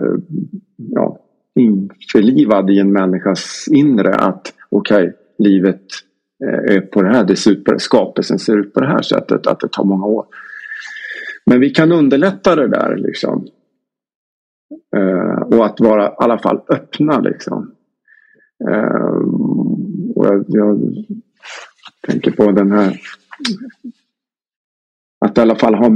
[0.00, 0.18] eh,
[0.76, 1.18] ja,
[1.54, 5.82] införlivad i en människas inre att okej, okay, livet
[6.44, 9.02] eh, är på det här, det ser ut på, skapelsen ser ut på det här
[9.02, 10.26] sättet, att det tar många år.
[11.46, 13.46] Men vi kan underlätta det där liksom.
[14.96, 17.74] Eh, och att vara i alla fall öppna liksom.
[18.70, 19.16] Eh,
[20.16, 20.94] och jag, jag,
[22.06, 23.00] tänker på den här
[25.20, 25.90] att i alla fall ha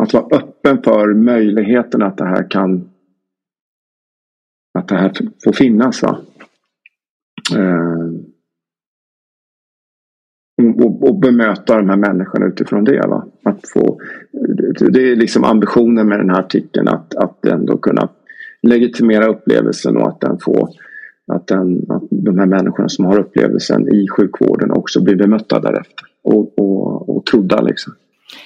[0.00, 2.90] att vara öppen för möjligheten att det här kan
[4.78, 5.12] att det här
[5.44, 6.02] får finnas.
[6.02, 6.18] Va?
[7.56, 8.13] Eh,
[10.56, 13.06] och, och bemöta de här människorna utifrån det.
[13.06, 13.26] Va?
[13.42, 14.00] Att få,
[14.90, 18.08] det är liksom ambitionen med den här artikeln att, att ändå kunna
[18.62, 20.68] legitimera upplevelsen och att den får
[21.26, 26.06] att, den, att de här människorna som har upplevelsen i sjukvården också blir bemötta därefter
[26.22, 27.60] och, och, och trodda.
[27.60, 27.92] Liksom.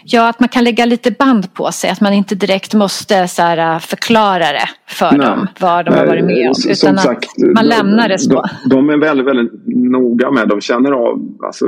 [0.05, 1.91] Ja, att man kan lägga lite band på sig.
[1.91, 5.27] Att man inte direkt måste så här, äh, förklara det för Nej.
[5.27, 5.47] dem.
[5.61, 6.55] Vad de har varit med om.
[6.65, 8.31] Utan som att sagt, man de, lämnar det så.
[8.65, 10.49] De, de, är väldigt, väldigt noga med.
[10.49, 11.67] De känner av alltså,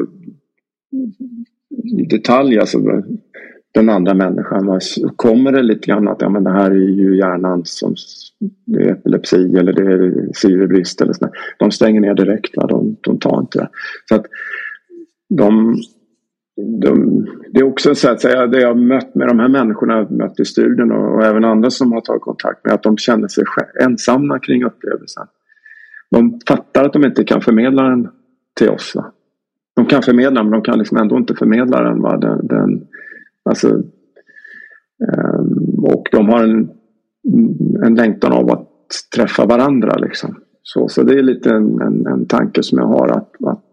[2.01, 2.59] i detalj.
[2.59, 2.79] Alltså,
[3.75, 4.81] den andra människan.
[5.17, 7.95] Kommer det lite grann att ja, men det här är ju hjärnan som
[8.67, 11.33] det är epilepsi eller det är syrebrist eller sådär.
[11.59, 12.57] De stänger ner direkt.
[12.57, 12.67] Va?
[12.67, 13.69] De, de tar inte det.
[14.09, 14.27] Så att
[15.29, 15.77] de,
[16.57, 20.11] de, det är också så att säga, det jag mött med de här människorna jag
[20.11, 23.29] mött i studien och, och, även andra som har tagit kontakt med att de känner
[23.29, 23.45] sig
[23.81, 25.27] ensamma kring upplevelsen.
[26.11, 28.09] De fattar att de inte kan förmedla den
[28.59, 28.93] till oss.
[28.95, 29.13] Va?
[29.77, 32.03] De kan förmedla men de kan liksom ändå inte förmedla den.
[32.03, 32.17] Va?
[32.17, 32.87] den, den
[33.45, 33.69] alltså,
[35.29, 36.71] um, och de har en,
[37.85, 38.69] en längtan av att
[39.17, 39.97] träffa varandra.
[39.97, 40.37] Liksom.
[40.63, 43.65] Så, så det är lite en, en, en tanke som jag har att, att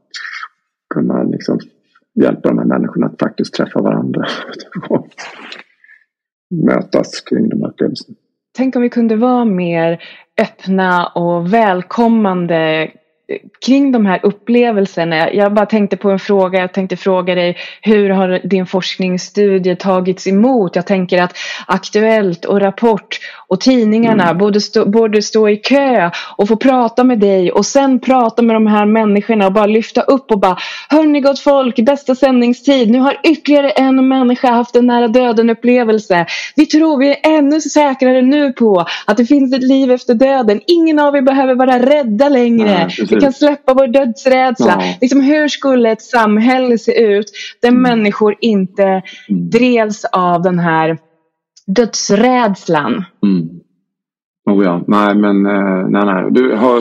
[0.93, 1.59] kunna liksom
[2.21, 4.25] hjälpa de här människorna att faktiskt träffa varandra.
[4.89, 5.07] och
[6.65, 8.17] mötas kring de här upplevelserna.
[8.57, 10.03] Tänk om vi kunde vara mer
[10.41, 12.91] öppna och välkommande
[13.65, 15.33] kring de här upplevelserna.
[15.33, 16.59] Jag bara tänkte på en fråga.
[16.59, 20.75] Jag tänkte fråga dig hur har din forskningsstudie tagits emot?
[20.75, 24.37] Jag tänker att Aktuellt och Rapport och tidningarna mm.
[24.37, 28.55] borde, stå, borde stå i kö och få prata med dig och sen prata med
[28.55, 30.57] de här människorna och bara lyfta upp och bara
[30.89, 32.91] Hörni gott folk, bästa sändningstid.
[32.91, 36.25] Nu har ytterligare en människa haft en nära döden upplevelse.
[36.55, 40.61] Vi tror vi är ännu säkrare nu på att det finns ett liv efter döden.
[40.67, 42.87] Ingen av er behöver vara rädda längre.
[42.99, 44.77] Nej, vi kan släppa vår dödsrädsla.
[44.79, 44.95] Ja.
[45.01, 47.81] Liksom, hur skulle ett samhälle se ut där mm.
[47.81, 49.49] människor inte mm.
[49.49, 50.97] drevs av den här
[51.67, 53.05] dödsrädslan?
[53.23, 53.49] Mm.
[54.49, 56.31] Oh ja, nej men eh, nej, nej.
[56.31, 56.79] Du har,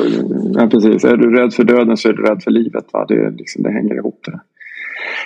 [0.55, 1.05] nej, precis.
[1.05, 2.84] Är du rädd för döden så är du rädd för livet.
[2.93, 3.05] Va?
[3.09, 4.41] Det, liksom, det hänger ihop det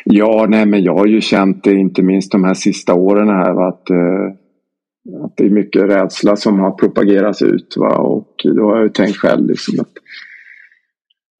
[0.05, 3.53] Ja, nej men jag har ju känt det inte minst de här sista åren här
[3.53, 3.69] va?
[3.69, 7.75] att, eh, att det är mycket rädsla som har propagerats ut.
[7.77, 7.97] Va?
[7.97, 9.93] Och då har jag ju tänkt själv liksom att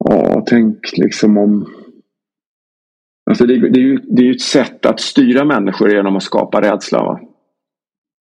[0.03, 1.65] Ja, tänk liksom om...
[3.29, 6.23] Alltså det, det, är ju, det är ju ett sätt att styra människor genom att
[6.23, 7.03] skapa rädsla.
[7.03, 7.19] Va?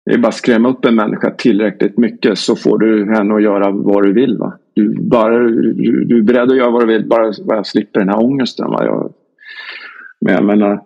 [0.07, 3.43] Det är bara att skrämma upp en människa tillräckligt mycket så får du henne att
[3.43, 4.39] göra vad du vill.
[4.39, 4.59] Va?
[4.75, 8.09] Du, bara, du, du är beredd att göra vad du vill bara, bara slipper den
[8.09, 8.71] här ångesten.
[8.71, 8.85] Va?
[8.85, 9.13] Jag,
[10.21, 10.83] men jag menar,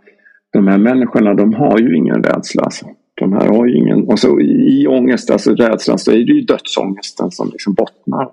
[0.53, 2.63] de här människorna de har ju ingen rädsla.
[2.63, 2.87] Alltså.
[3.15, 4.09] De här har ju ingen...
[4.09, 8.29] Och så i ångest, alltså rädslan, så är det ju dödsångesten som liksom bottnar.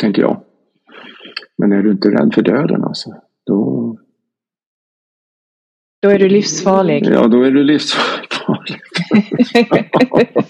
[0.00, 0.40] Tänker jag.
[1.58, 3.14] Men är du inte rädd för döden alltså,
[3.46, 3.98] då...
[6.02, 7.06] Då är du livsfarlig.
[7.06, 8.80] Ja, då är du livsfarlig.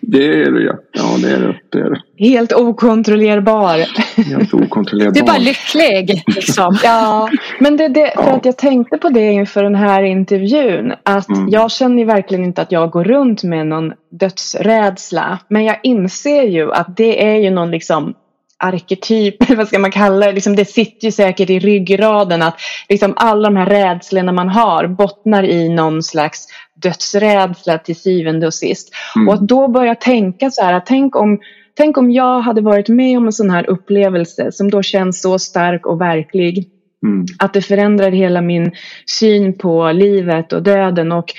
[0.00, 0.74] det är du ja.
[0.92, 1.58] Ja, det är du.
[1.68, 2.24] Det är du.
[2.24, 3.78] Helt okontrollerbar.
[4.22, 5.14] Helt okontrollerbar.
[5.14, 6.22] Du är bara lycklig.
[6.26, 6.78] Liksom.
[6.84, 7.28] ja,
[7.60, 8.36] men det, det, för ja.
[8.36, 10.92] att jag tänkte på det inför den här intervjun.
[11.02, 11.48] Att mm.
[11.48, 15.38] jag känner verkligen inte att jag går runt med någon dödsrädsla.
[15.48, 18.14] Men jag inser ju att det är ju någon liksom
[18.62, 22.56] arketyp, vad ska man kalla det, liksom det sitter ju säkert i ryggraden att
[22.88, 26.46] liksom alla de här rädslorna man har bottnar i någon slags
[26.82, 28.90] dödsrädsla till syvende och sist.
[29.16, 29.28] Mm.
[29.28, 31.40] Och att då börja tänka så här, tänk om,
[31.76, 35.38] tänk om jag hade varit med om en sån här upplevelse som då känns så
[35.38, 36.68] stark och verklig.
[37.06, 37.26] Mm.
[37.38, 38.72] Att det förändrar hela min
[39.06, 41.32] syn på livet och döden och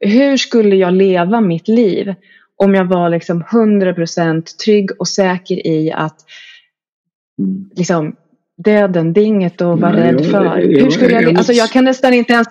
[0.00, 2.14] hur skulle jag leva mitt liv
[2.56, 6.16] om jag var liksom 100% trygg och säker i att.
[7.76, 8.16] Liksom,
[8.64, 10.44] döden, det är inget att vara Nej, rädd för.
[10.44, 12.48] Jag, Hur skulle jag, jag, alltså jag kan nästan inte ens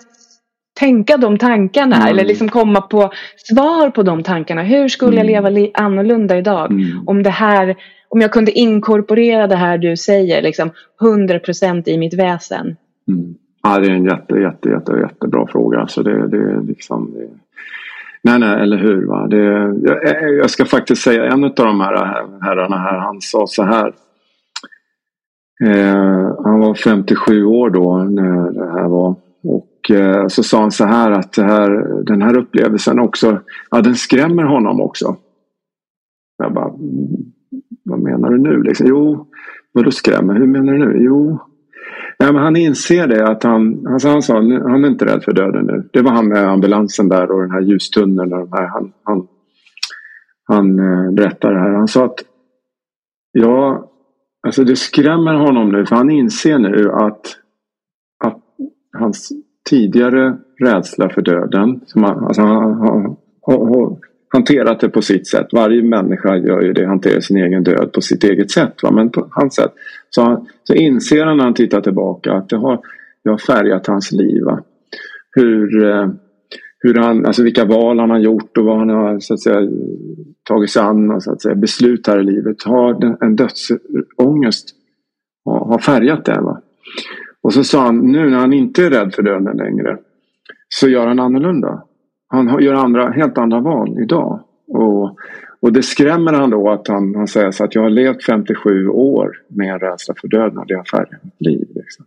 [0.79, 2.07] tänka de tankarna mm.
[2.07, 4.63] eller liksom komma på svar på de tankarna.
[4.63, 5.33] Hur skulle mm.
[5.33, 7.07] jag leva annorlunda idag mm.
[7.07, 7.75] om det här
[8.13, 10.71] om jag kunde inkorporera det här du säger liksom
[11.01, 12.75] 100% i mitt väsen?
[13.07, 13.35] Mm.
[13.63, 15.79] Ja, det är en jätte, jätte, jätte, jättebra fråga.
[15.79, 17.27] Alltså det, det, liksom, det...
[18.21, 19.05] Nej, nej, eller hur.
[19.05, 19.27] Va?
[19.27, 19.43] Det,
[19.83, 21.95] jag, jag ska faktiskt säga en av de här
[22.41, 23.93] herrarna här, han sa så här.
[25.61, 29.15] Eh, han var 57 år då när det här var.
[29.43, 33.39] Och eh, så sa han så här att det här, den här upplevelsen också,
[33.71, 35.15] ja den skrämmer honom också.
[36.37, 37.33] Jag bara, mm,
[37.83, 38.63] vad menar du nu?
[38.63, 39.27] Liksom, jo,
[39.71, 40.33] vadå skrämmer?
[40.33, 40.97] Hur menar du nu?
[40.99, 41.39] Jo,
[42.19, 45.33] Nej, men han inser det att han, alltså han sa han är inte rädd för
[45.33, 45.89] döden nu.
[45.93, 48.33] Det var han med ambulansen där och den här ljustunneln.
[48.33, 49.27] Och de här, han, han,
[50.43, 51.69] han eh, berättar berättade det här.
[51.69, 52.19] Han sa att
[53.31, 53.89] ja,
[54.43, 57.37] Alltså det skrämmer honom nu för han inser nu att,
[58.23, 58.41] att,
[58.97, 59.31] hans
[59.69, 61.81] tidigare rädsla för döden.
[61.85, 62.73] Som han, alltså han
[63.41, 63.97] har,
[64.33, 65.47] hanterat det på sitt sätt.
[65.51, 68.83] Varje människa gör ju det, hanterar sin egen död på sitt eget sätt.
[68.83, 68.91] Va?
[68.91, 69.73] Men på hans sätt
[70.09, 72.79] så, han, så inser han när han tittar tillbaka att det har,
[73.23, 74.43] det har färgat hans liv.
[74.43, 74.59] Va?
[75.35, 76.07] Hur, eh,
[76.83, 79.69] hur han, alltså vilka val han har gjort och vad han har så att säga,
[80.43, 82.63] tagit sig an och så att säga, beslut här i livet.
[82.63, 84.75] Har en dödsångest
[85.45, 86.41] har färgat det.
[86.41, 86.61] Va?
[87.41, 89.97] Och så sa han, nu när han inte är rädd för döden längre
[90.69, 91.83] så gör han annorlunda.
[92.27, 94.39] Han gör andra, helt andra val idag.
[94.67, 95.17] Och,
[95.59, 98.87] och det skrämmer han då att han, han säger så att jag har levt 57
[98.87, 101.67] år med en rädsla för döden och det har färgat mitt liv.
[101.75, 102.05] Liksom.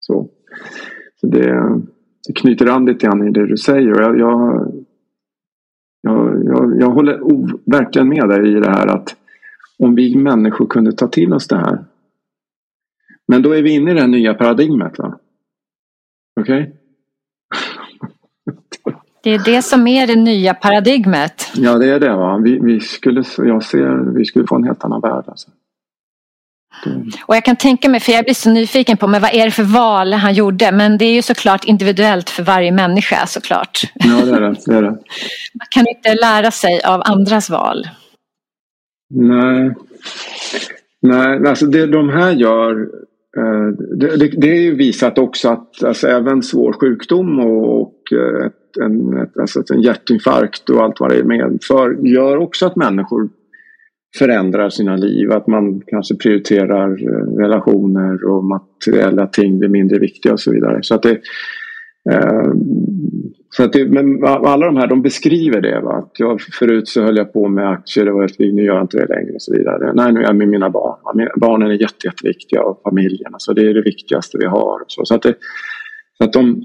[0.00, 0.28] Så,
[1.20, 1.80] så det,
[2.34, 4.00] knyter an lite grann i det du säger.
[4.00, 4.72] Jag, jag,
[6.02, 7.20] jag, jag, jag håller
[7.70, 9.16] verkligen med dig i det här att
[9.78, 11.84] om vi människor kunde ta till oss det här.
[13.28, 14.98] Men då är vi inne i det här nya paradigmet.
[14.98, 15.14] Okej?
[16.40, 16.66] Okay?
[19.22, 21.52] Det är det som är det nya paradigmet.
[21.54, 22.16] Ja, det är det.
[22.16, 22.38] Va?
[22.38, 25.24] Vi, vi, skulle, jag ser, vi skulle få en helt annan värld.
[25.26, 25.50] Alltså.
[27.26, 29.50] Och jag kan tänka mig, för jag blir så nyfiken på men vad är det
[29.50, 30.72] för val han gjorde?
[30.72, 33.80] Men det är ju såklart individuellt för varje människa såklart.
[33.94, 34.56] Ja, det är det.
[34.66, 34.90] det, är det.
[35.54, 37.88] Man kan inte lära sig av andras val.
[39.10, 39.74] Nej,
[41.02, 42.80] Nej alltså det de här gör
[43.36, 47.94] eh, det, det, det är ju visat också att alltså, även svår sjukdom och, och
[48.46, 53.28] ett, en, ett, alltså en hjärtinfarkt och allt vad det medför gör också att människor
[54.16, 55.32] förändrar sina liv.
[55.32, 60.78] Att man kanske prioriterar eh, relationer och materiella ting blir mindre viktiga och så vidare.
[60.82, 61.20] Så att det,
[62.10, 62.52] eh,
[63.50, 65.80] så att det, men alla de här de beskriver det.
[65.80, 65.92] Va?
[65.92, 68.84] Att jag, förut så höll jag på med aktier, det var helt, nu gör jag
[68.84, 69.92] inte det längre och så vidare.
[69.94, 71.28] Nej, nu är jag med mina barn.
[71.36, 73.32] Barnen är jätte, jätteviktiga och familjen.
[73.34, 74.80] Alltså det är det viktigaste vi har.
[74.86, 75.34] Så, så att, det,
[76.18, 76.64] så att de,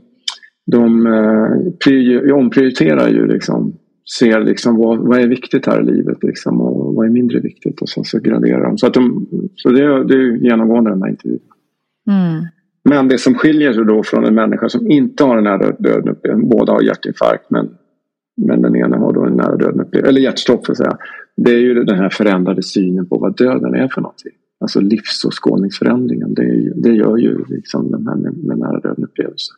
[0.71, 3.77] de eh, de omprioriterar ju liksom
[4.19, 7.81] ser liksom vad, vad är viktigt här i livet liksom, och vad är mindre viktigt
[7.81, 8.77] och sen så graderar de.
[8.77, 11.39] Så, att de, så det, det är genomgående den här intervjun.
[12.07, 12.45] Mm.
[12.83, 16.09] Men det som skiljer sig då från en människa som inte har en nära döden
[16.09, 17.69] upplevelse, båda har hjärtinfarkt men,
[18.37, 20.97] men den ena har då en nära döden upplevelse, eller hjärtstopp för att säga.
[21.35, 24.31] Det är ju den här förändrade synen på vad döden är för någonting.
[24.59, 26.33] Alltså livsåskådningsförändringen.
[26.33, 29.53] Det, det gör ju liksom den här med, med nära döden upplevelse.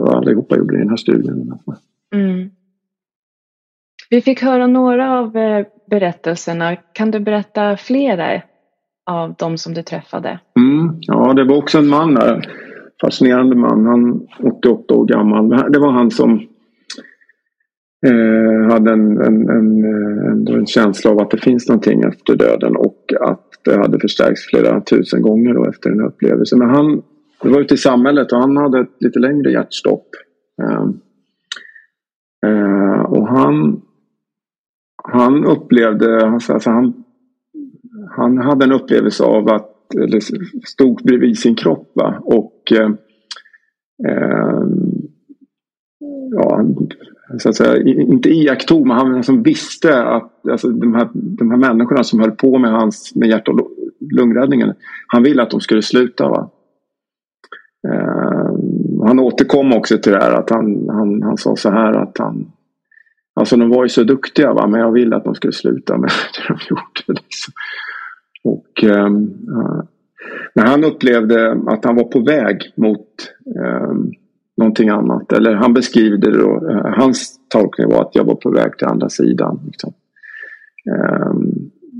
[0.00, 1.52] Allihopa gjorde det i den här studien.
[2.14, 2.50] Mm.
[4.12, 6.76] Vi fick höra några av eh, berättelserna.
[6.76, 8.42] Kan du berätta flera
[9.06, 10.40] av de som du träffade?
[10.58, 12.52] Mm, ja, det var också en man där.
[13.00, 13.86] Fascinerande man.
[13.86, 15.48] Han 88 år gammal.
[15.72, 16.40] Det var han som
[18.06, 22.36] eh, hade en, en, en, eh, en, en, känsla av att det finns någonting efter
[22.36, 26.58] döden och att det hade förstärkts flera tusen gånger då efter den här upplevelsen.
[26.58, 27.02] Men han
[27.42, 30.08] det var ute i samhället och han hade ett lite längre hjärtstopp.
[30.62, 30.84] Eh,
[32.50, 33.82] eh, och han
[35.02, 37.04] han upplevde, alltså, alltså han,
[38.10, 40.20] han hade en upplevelse av att, eller
[40.66, 42.18] stod bredvid sin kropp va?
[42.24, 42.90] och eh,
[44.08, 44.62] eh
[46.30, 46.64] ja,
[47.38, 51.58] så att säga, inte iakttog men han liksom visste att alltså, de, här, de här
[51.58, 53.70] människorna som höll på med hans med hjärt och
[54.10, 54.72] lungräddningen,
[55.06, 56.28] han ville att de skulle sluta.
[56.28, 56.50] Va?
[57.88, 58.52] Eh,
[59.06, 62.51] han återkom också till det här att han, han, han sa så här att han
[63.34, 64.66] Alltså de var ju så duktiga va?
[64.66, 67.20] men jag ville att de skulle sluta med det de gjorde.
[67.20, 67.52] Liksom.
[68.44, 69.10] Och, eh,
[70.54, 73.06] men han upplevde att han var på väg mot
[73.56, 73.92] eh,
[74.56, 75.32] någonting annat.
[75.32, 78.86] Eller han beskrev det då, eh, hans tolkning var att jag var på väg till
[78.86, 79.60] andra sidan.
[79.66, 79.92] Liksom.
[80.90, 81.32] Eh,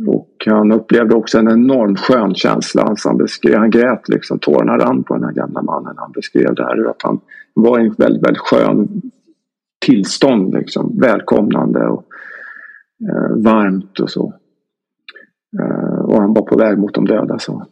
[0.06, 2.82] och han upplevde också en enorm skön känsla.
[2.82, 5.94] Alltså han, beskrev, han grät liksom, tårarna rann på den här gamla mannen.
[5.96, 7.20] Han beskrev det här att han
[7.54, 9.02] var i en väldigt, väldigt skön
[9.82, 10.54] tillstånd.
[10.54, 12.04] Liksom, välkomnande och
[13.08, 14.34] eh, varmt och så.
[15.60, 17.38] Eh, och han var på väg mot de döda.
[17.38, 17.66] Så.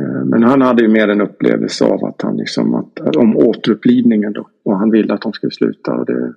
[0.00, 4.32] Eh, men han hade ju mer en upplevelse av att han liksom att, om återupplivningen
[4.32, 4.48] då.
[4.64, 5.92] Och han ville att de skulle sluta.
[5.92, 6.34] Och det,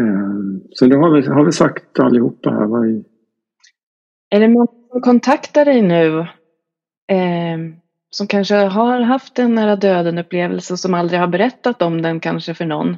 [0.00, 0.40] eh,
[0.70, 2.66] så det har vi, har vi sagt allihopa här.
[2.66, 3.04] Vad i...
[4.30, 6.18] Är det någon som kontaktar dig nu?
[7.08, 7.81] Eh,
[8.14, 12.54] som kanske har haft en nära döden upplevelse som aldrig har berättat om den kanske
[12.54, 12.96] för någon.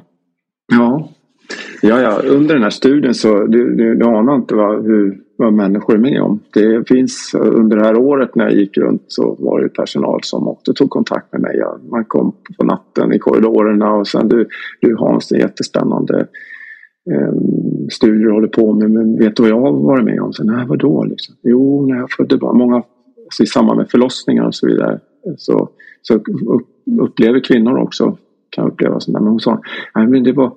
[0.71, 1.09] Ja,
[1.81, 2.21] ja, ja.
[2.29, 5.97] under den här studien så du, du, du anar inte vad, hur, vad människor är
[5.97, 6.39] med om.
[6.53, 10.47] Det finns under det här året när jag gick runt så var det personal som
[10.47, 11.61] också tog kontakt med mig.
[11.91, 14.47] Man kom på natten i korridorerna och sen du,
[14.81, 16.27] du Hans, det är jättespännande
[17.11, 17.33] eh,
[17.91, 18.91] studier du håller på med.
[18.91, 20.33] Men vet du vad jag har varit med om?
[20.33, 21.03] Så, Nej, vadå?
[21.03, 21.35] Liksom?
[21.43, 22.57] Jo, när jag födde barn.
[22.57, 22.83] Många
[23.25, 24.99] alltså i samband med förlossningar och så vidare.
[25.37, 25.69] Så
[26.07, 26.19] så
[27.01, 28.17] upplever kvinnor också,
[28.49, 29.21] kan uppleva sånt där.
[29.21, 29.61] Men hon sa,
[29.95, 30.53] nej men det var,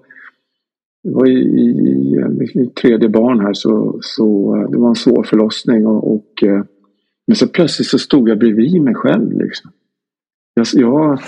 [1.02, 5.86] det var i, i, i tredje barn här så, så det var en svår förlossning
[5.86, 6.62] och, och eh,
[7.26, 9.70] men så plötsligt så stod jag bredvid mig själv liksom.
[10.54, 11.18] Jag, jag,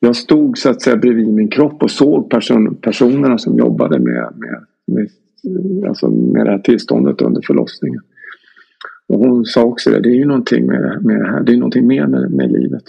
[0.00, 4.32] jag stod så att säga bredvid min kropp och såg person, personerna som jobbade med,
[4.36, 5.08] med, med,
[5.88, 8.00] alltså med det här tillståndet under förlossningen.
[9.08, 11.56] Och hon sa också det, det är ju någonting med, med det här, det är
[11.56, 12.82] någonting mer med, med livet.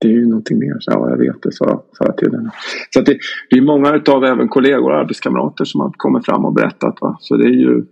[0.00, 0.76] Det är ju någonting mer.
[0.80, 2.50] Så, ja, jag vet det, sa jag till henne.
[2.90, 3.18] Så det,
[3.50, 6.98] det är många utav även kollegor och arbetskamrater som har kommit fram och berättat.
[7.00, 7.16] Va?
[7.20, 7.84] Så det är ju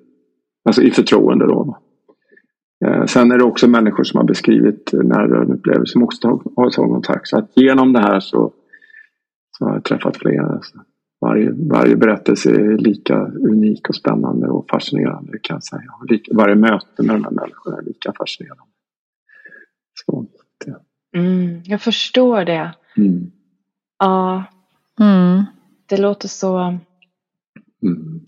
[0.64, 1.62] alltså i förtroende då.
[1.62, 1.78] Va?
[2.86, 7.28] Eh, sen är det också människor som har beskrivit närrörande som också har tagit kontakt.
[7.28, 8.52] Så att genom det här så,
[9.58, 10.46] så har jag träffat flera.
[10.46, 10.78] Alltså.
[11.26, 15.90] Varje, varje berättelse är lika unik och spännande och fascinerande kan jag säga.
[16.32, 18.64] Varje möte med de här människorna är lika fascinerande.
[19.94, 20.26] Så,
[20.66, 20.74] ja.
[21.16, 22.74] mm, jag förstår det.
[22.96, 23.30] Mm.
[23.98, 24.44] Ja.
[25.00, 25.44] Mm.
[25.86, 26.58] Det låter så...
[27.82, 28.20] Mm.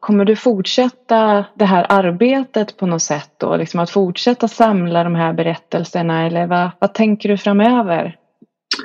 [0.00, 3.56] Kommer du fortsätta det här arbetet på något sätt då?
[3.56, 8.19] Liksom att fortsätta samla de här berättelserna eller vad, vad tänker du framöver?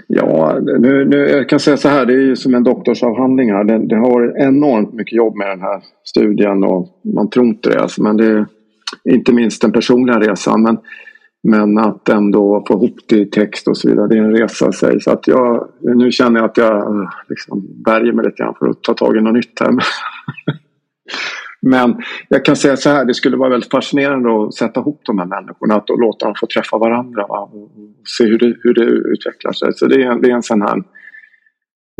[0.07, 3.63] Ja, nu, nu, jag kan säga så här, det är ju som en doktorsavhandling här.
[3.63, 7.69] Det, det har varit enormt mycket jobb med den här studien och man tror inte
[7.69, 7.81] det.
[7.81, 8.45] Alltså, men det är
[9.03, 10.61] inte minst den personliga resan.
[10.61, 10.77] Men,
[11.43, 14.69] men att ändå få ihop det i text och så vidare, det är en resa
[14.69, 15.01] i sig.
[15.01, 18.69] Så att jag, nu känner jag att jag eh, liksom värjer mig lite grann för
[18.69, 19.71] att ta tag i något nytt här.
[21.65, 21.95] Men
[22.29, 25.25] jag kan säga så här, det skulle vara väldigt fascinerande att sätta ihop de här
[25.25, 27.49] människorna och låta dem få träffa varandra va?
[27.53, 27.69] och
[28.17, 29.73] se hur det, hur det utvecklar sig.
[29.73, 30.83] Så det är, det är en sån här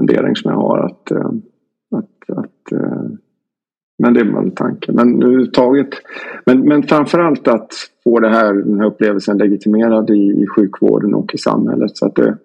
[0.01, 1.31] fundering som jag har att, eh,
[1.95, 3.03] att, att eh,
[3.97, 4.95] men det är väl tanken.
[4.95, 5.89] Men överhuvudtaget.
[6.45, 11.35] Men, men framförallt att få det här, den här upplevelsen legitimerad i, i sjukvården och
[11.35, 11.97] i samhället.
[11.97, 12.37] Så att det,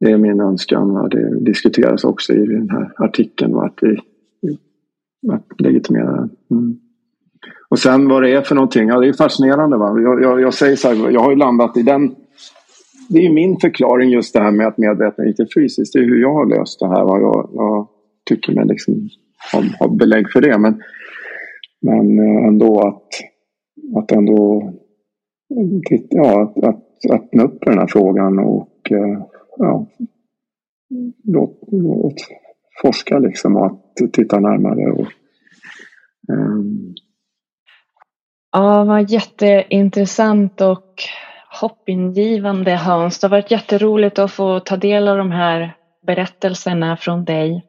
[0.00, 0.94] det är min önskan.
[0.94, 1.08] Va?
[1.08, 3.54] Det diskuteras också i den här artikeln.
[3.54, 3.64] Va?
[3.64, 4.00] Att vi
[5.32, 6.30] att legitimera den.
[6.50, 6.78] Mm.
[7.68, 9.76] Och sen vad det är för någonting, ja det är fascinerande.
[9.76, 10.00] Va?
[10.00, 12.14] Jag, jag, jag säger så här, jag har ju landat i den
[13.10, 15.92] det är min förklaring just det här med att medvetenhet är fysiskt.
[15.92, 17.04] Det är hur jag har löst det här.
[17.04, 17.20] Va?
[17.20, 17.88] Jag, jag
[18.28, 19.08] tycker mig liksom
[19.52, 20.58] ha, ha belägg för det.
[20.58, 20.82] Men,
[21.80, 23.08] men eh, ändå att,
[23.96, 24.72] att ändå
[26.08, 29.22] ja, att, att öppna upp den här frågan och eh,
[29.56, 29.86] ja,
[31.24, 32.14] låt, låt
[32.82, 34.92] forska liksom och att titta närmare.
[34.92, 35.06] Och,
[36.32, 36.94] um...
[38.52, 40.94] Ja, vad jätteintressant och
[41.60, 43.18] hoppingivande Hans.
[43.18, 45.76] Det har varit jätteroligt att få ta del av de här
[46.06, 47.66] berättelserna från dig.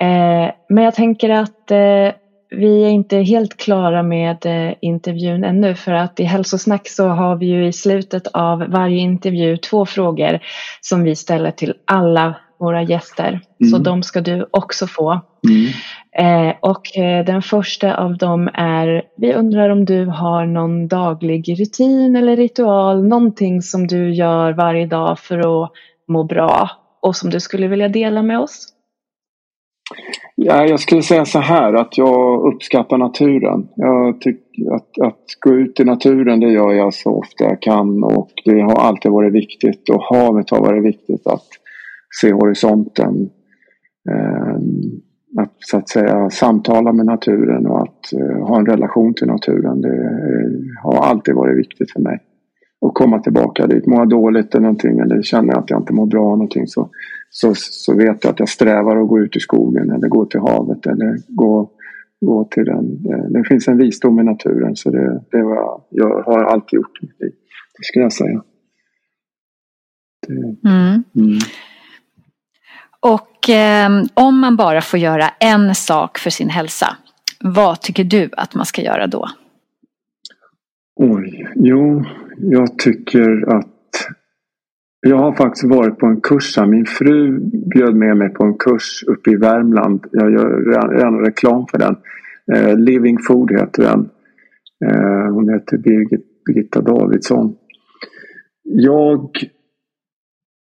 [0.00, 2.12] Eh, men jag tänker att eh,
[2.50, 7.36] vi är inte helt klara med eh, intervjun ännu för att i hälsosnack så har
[7.36, 10.40] vi ju i slutet av varje intervju två frågor
[10.80, 13.28] som vi ställer till alla våra gäster.
[13.60, 13.70] Mm.
[13.70, 15.20] Så de ska du också få.
[15.48, 15.68] Mm.
[16.18, 21.60] Eh, och eh, den första av dem är, vi undrar om du har någon daglig
[21.60, 25.70] rutin eller ritual, någonting som du gör varje dag för att
[26.08, 26.70] må bra
[27.02, 28.74] och som du skulle vilja dela med oss?
[30.34, 33.68] Ja, jag skulle säga så här att jag uppskattar naturen.
[33.76, 38.04] Jag tycker att, att gå ut i naturen det gör jag så ofta jag kan
[38.04, 41.46] och det har alltid varit viktigt och havet har varit viktigt att
[42.20, 43.30] se horisonten.
[44.10, 45.00] Ehm,
[45.36, 49.80] att så att säga samtala med naturen och att eh, ha en relation till naturen.
[49.80, 50.20] Det
[50.82, 52.18] har alltid varit viktigt för mig.
[52.80, 53.86] Och komma tillbaka dit.
[53.86, 56.90] Mår jag dåligt eller någonting eller känner att jag inte mår bra någonting så,
[57.30, 60.40] så, så vet jag att jag strävar att gå ut i skogen eller gå till
[60.40, 61.70] havet eller gå,
[62.20, 63.02] gå till den.
[63.32, 67.02] Det finns en visdom i naturen så det, det var jag, jag har alltid gjort
[67.02, 67.10] liv.
[67.78, 68.42] Det skulle jag säga.
[70.26, 71.02] Det, mm.
[71.16, 71.38] Mm.
[73.00, 76.96] Och eh, om man bara får göra en sak för sin hälsa,
[77.40, 79.28] vad tycker du att man ska göra då?
[80.96, 82.04] Oj, jo,
[82.38, 83.74] jag tycker att
[85.00, 86.66] jag har faktiskt varit på en kurs här.
[86.66, 87.38] Min fru
[87.74, 90.06] bjöd med mig på en kurs uppe i Värmland.
[90.12, 91.96] Jag gör redan reklam för den.
[92.54, 94.08] Eh, Living Food heter den.
[94.84, 97.56] Eh, hon heter Birgit, Birgitta Davidsson.
[98.62, 99.30] Jag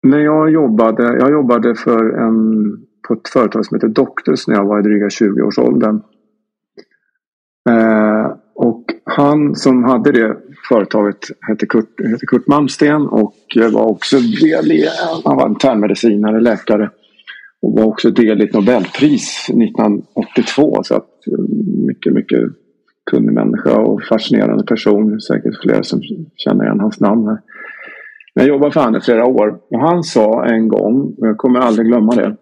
[0.03, 2.63] när jag jobbade, jag jobbade för en,
[3.07, 6.01] på ett företag som heter Doctors när jag var i dryga 20-årsåldern.
[7.69, 10.37] Eh, och han som hade det
[10.69, 13.35] företaget hette Kurt, hette Kurt Malmsten och
[13.71, 14.85] var också del i,
[15.25, 16.89] han var internmedicinare, läkare.
[17.61, 20.83] Och var också del i ett Nobelpris 1982.
[20.83, 21.09] Så att
[21.87, 22.39] mycket, mycket
[23.11, 25.21] kunnig människa och fascinerande person.
[25.21, 26.01] Säkert flera som
[26.35, 27.37] känner igen hans namn här.
[28.33, 31.59] Jag jobbade för honom i flera år och han sa en gång, och jag kommer
[31.59, 32.35] aldrig glömma det.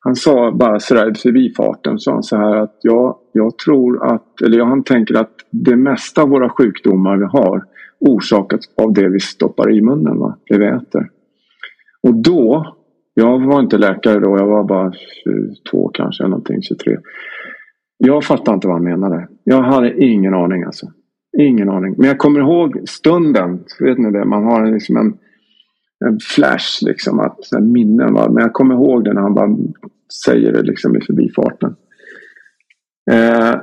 [0.00, 4.64] Han sa bara sådär i förbifarten så, så här att ja, jag tror att, eller
[4.64, 7.64] han tänker att det mesta av våra sjukdomar vi har
[8.00, 10.36] orsakas av det vi stoppar i munnen, va?
[10.46, 11.10] det vi äter.
[12.02, 12.74] Och då,
[13.14, 14.92] jag var inte läkare då, jag var bara
[15.62, 16.96] 22 kanske, någonting, 23.
[17.98, 19.28] Jag fattade inte vad han menade.
[19.44, 20.86] Jag hade ingen aning alltså.
[21.38, 21.94] Ingen aning.
[21.98, 25.18] Men jag kommer ihåg stunden, vet ni det, man har liksom en,
[26.06, 28.14] en flash liksom, att, minnen.
[28.14, 28.30] Va?
[28.30, 29.56] Men jag kommer ihåg det när han bara
[30.24, 31.76] säger det liksom i förbifarten.
[33.10, 33.54] Eh,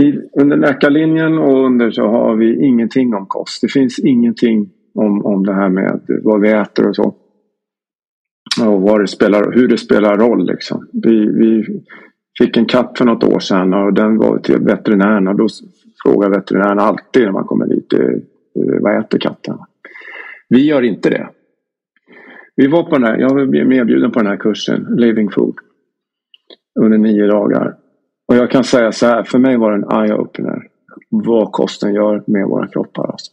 [0.00, 3.60] i, under läkarlinjen och under så har vi ingenting om kost.
[3.62, 7.14] Det finns ingenting om, om det här med vad vi äter och så.
[8.66, 10.88] Och vad det spelar, hur det spelar roll liksom.
[10.92, 11.82] Vi, vi
[12.38, 15.48] fick en katt för något år sedan och den var till veterinären och då
[16.02, 18.20] frågar veterinären alltid när man kommer dit eh,
[18.54, 19.58] vad äter katten?
[20.48, 21.28] Vi gör inte det.
[22.56, 25.54] Vi var på den här, jag blev medbjuden på den här kursen, Living Food,
[26.80, 27.76] under nio dagar.
[28.28, 30.62] Och jag kan säga så här, för mig var det en eye-opener
[31.10, 33.10] vad kosten gör med våra kroppar.
[33.10, 33.32] Alltså.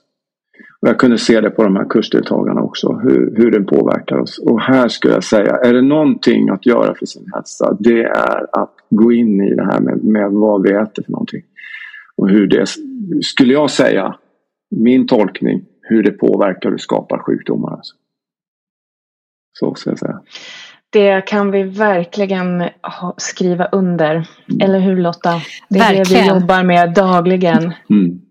[0.81, 4.39] Och jag kunde se det på de här kursdeltagarna också, hur, hur den påverkar oss.
[4.39, 8.61] Och här skulle jag säga, är det någonting att göra för sin hälsa, det är
[8.61, 11.41] att gå in i det här med, med vad vi äter för någonting.
[12.15, 12.65] Och hur det,
[13.23, 14.15] skulle jag säga,
[14.75, 17.71] min tolkning, hur det påverkar och skapar sjukdomar.
[17.71, 17.95] Alltså.
[19.59, 20.21] Så ska jag säga.
[20.89, 22.63] Det kan vi verkligen
[23.17, 24.11] skriva under.
[24.11, 24.61] Mm.
[24.61, 25.41] Eller hur Lotta?
[25.69, 26.23] Det är verkligen.
[26.27, 27.73] det vi jobbar med dagligen.
[27.89, 28.21] Mm.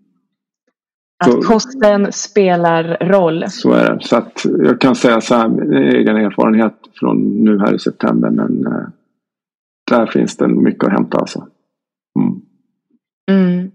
[1.25, 3.45] Att kosten spelar roll.
[3.49, 4.03] Så är det.
[4.03, 8.29] Så att jag kan säga så här, egen erfarenhet från nu här i september.
[8.29, 8.87] Men eh,
[9.91, 11.47] där finns det mycket att hämta alltså.
[13.29, 13.71] Mm.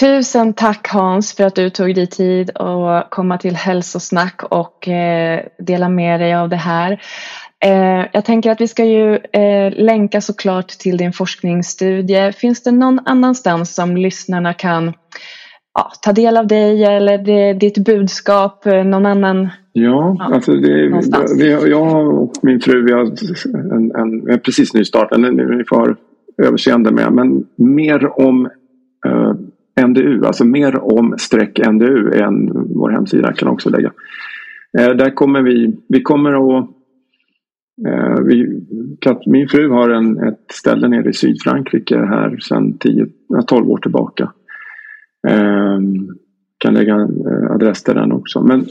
[0.00, 5.40] Tusen tack Hans för att du tog dig tid att komma till hälsosnack och eh,
[5.58, 7.02] dela med dig av det här.
[7.64, 12.32] Eh, jag tänker att vi ska ju eh, länka såklart till din forskningsstudie.
[12.32, 14.92] Finns det någon annanstans som lyssnarna kan
[15.74, 19.48] ja, ta del av dig eller det, ditt budskap någon annan?
[19.72, 21.02] Ja, ja alltså det,
[21.38, 23.04] vi, jag och min fru vi har
[23.72, 25.96] en, en, en precis nystartat, ni får
[26.42, 28.46] överseende med, men mer om
[29.06, 29.32] eh,
[29.86, 33.92] NDU, alltså mer om streck NDU än vår hemsida kan också lägga.
[34.78, 36.68] Eh, där kommer vi, vi kommer att
[37.86, 38.60] eh, vi,
[39.26, 42.78] min fru har en, ett ställe nere i Sydfrankrike här sedan
[43.46, 44.32] 12 år tillbaka.
[45.28, 45.78] Eh,
[46.58, 48.42] kan lägga en adress till den också.
[48.42, 48.66] Men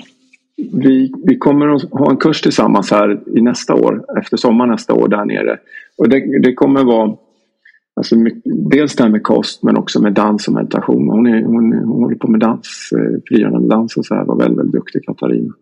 [0.74, 4.94] vi, vi kommer att ha en kurs tillsammans här i nästa år, efter sommaren nästa
[4.94, 5.60] år där nere.
[5.98, 7.16] Och det, det kommer vara
[7.98, 8.16] Alltså,
[8.70, 11.10] dels det här med kost men också med dans och meditation.
[11.10, 14.26] Hon, är, hon, hon håller på med dans, eh, frigörande dans och så här.
[14.26, 15.54] Var väldigt, väldigt duktig Katarina.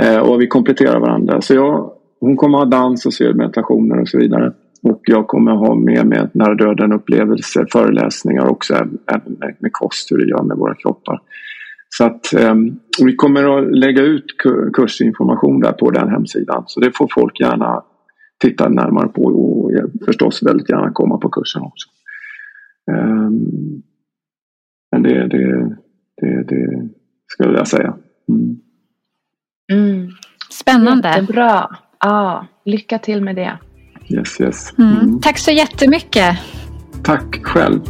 [0.00, 1.40] Eh, och vi kompletterar varandra.
[1.40, 1.90] Så jag,
[2.20, 4.52] hon kommer ha dans och så meditationer och så vidare.
[4.82, 8.98] Och jag kommer ha med mig nära döden upplevelser, föreläsningar också även
[9.38, 11.20] med, med kost, hur det gör med våra kroppar.
[11.88, 12.54] Så att eh,
[13.04, 14.24] vi kommer att lägga ut
[14.72, 16.64] kursinformation där på den hemsidan.
[16.66, 17.82] Så det får folk gärna
[18.38, 19.70] titta närmare på och
[20.04, 21.88] förstås väldigt gärna komma på kursen också.
[22.90, 23.82] Um,
[24.92, 25.76] men det, det,
[26.16, 26.88] det, det
[27.26, 27.96] skulle jag säga.
[28.28, 28.56] Mm.
[29.72, 30.08] Mm.
[30.50, 31.08] Spännande.
[31.08, 31.76] Jättebra.
[32.00, 33.58] Ja, lycka till med det.
[34.08, 34.78] Yes, yes.
[34.78, 34.96] Mm.
[34.96, 35.20] mm.
[35.20, 36.38] Tack så jättemycket.
[37.04, 37.80] Tack själv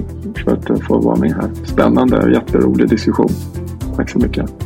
[0.44, 1.55] för att jag får vara med här.
[1.55, 3.28] Spännande och jätterolig diskussion.
[3.97, 4.65] Tack så mycket.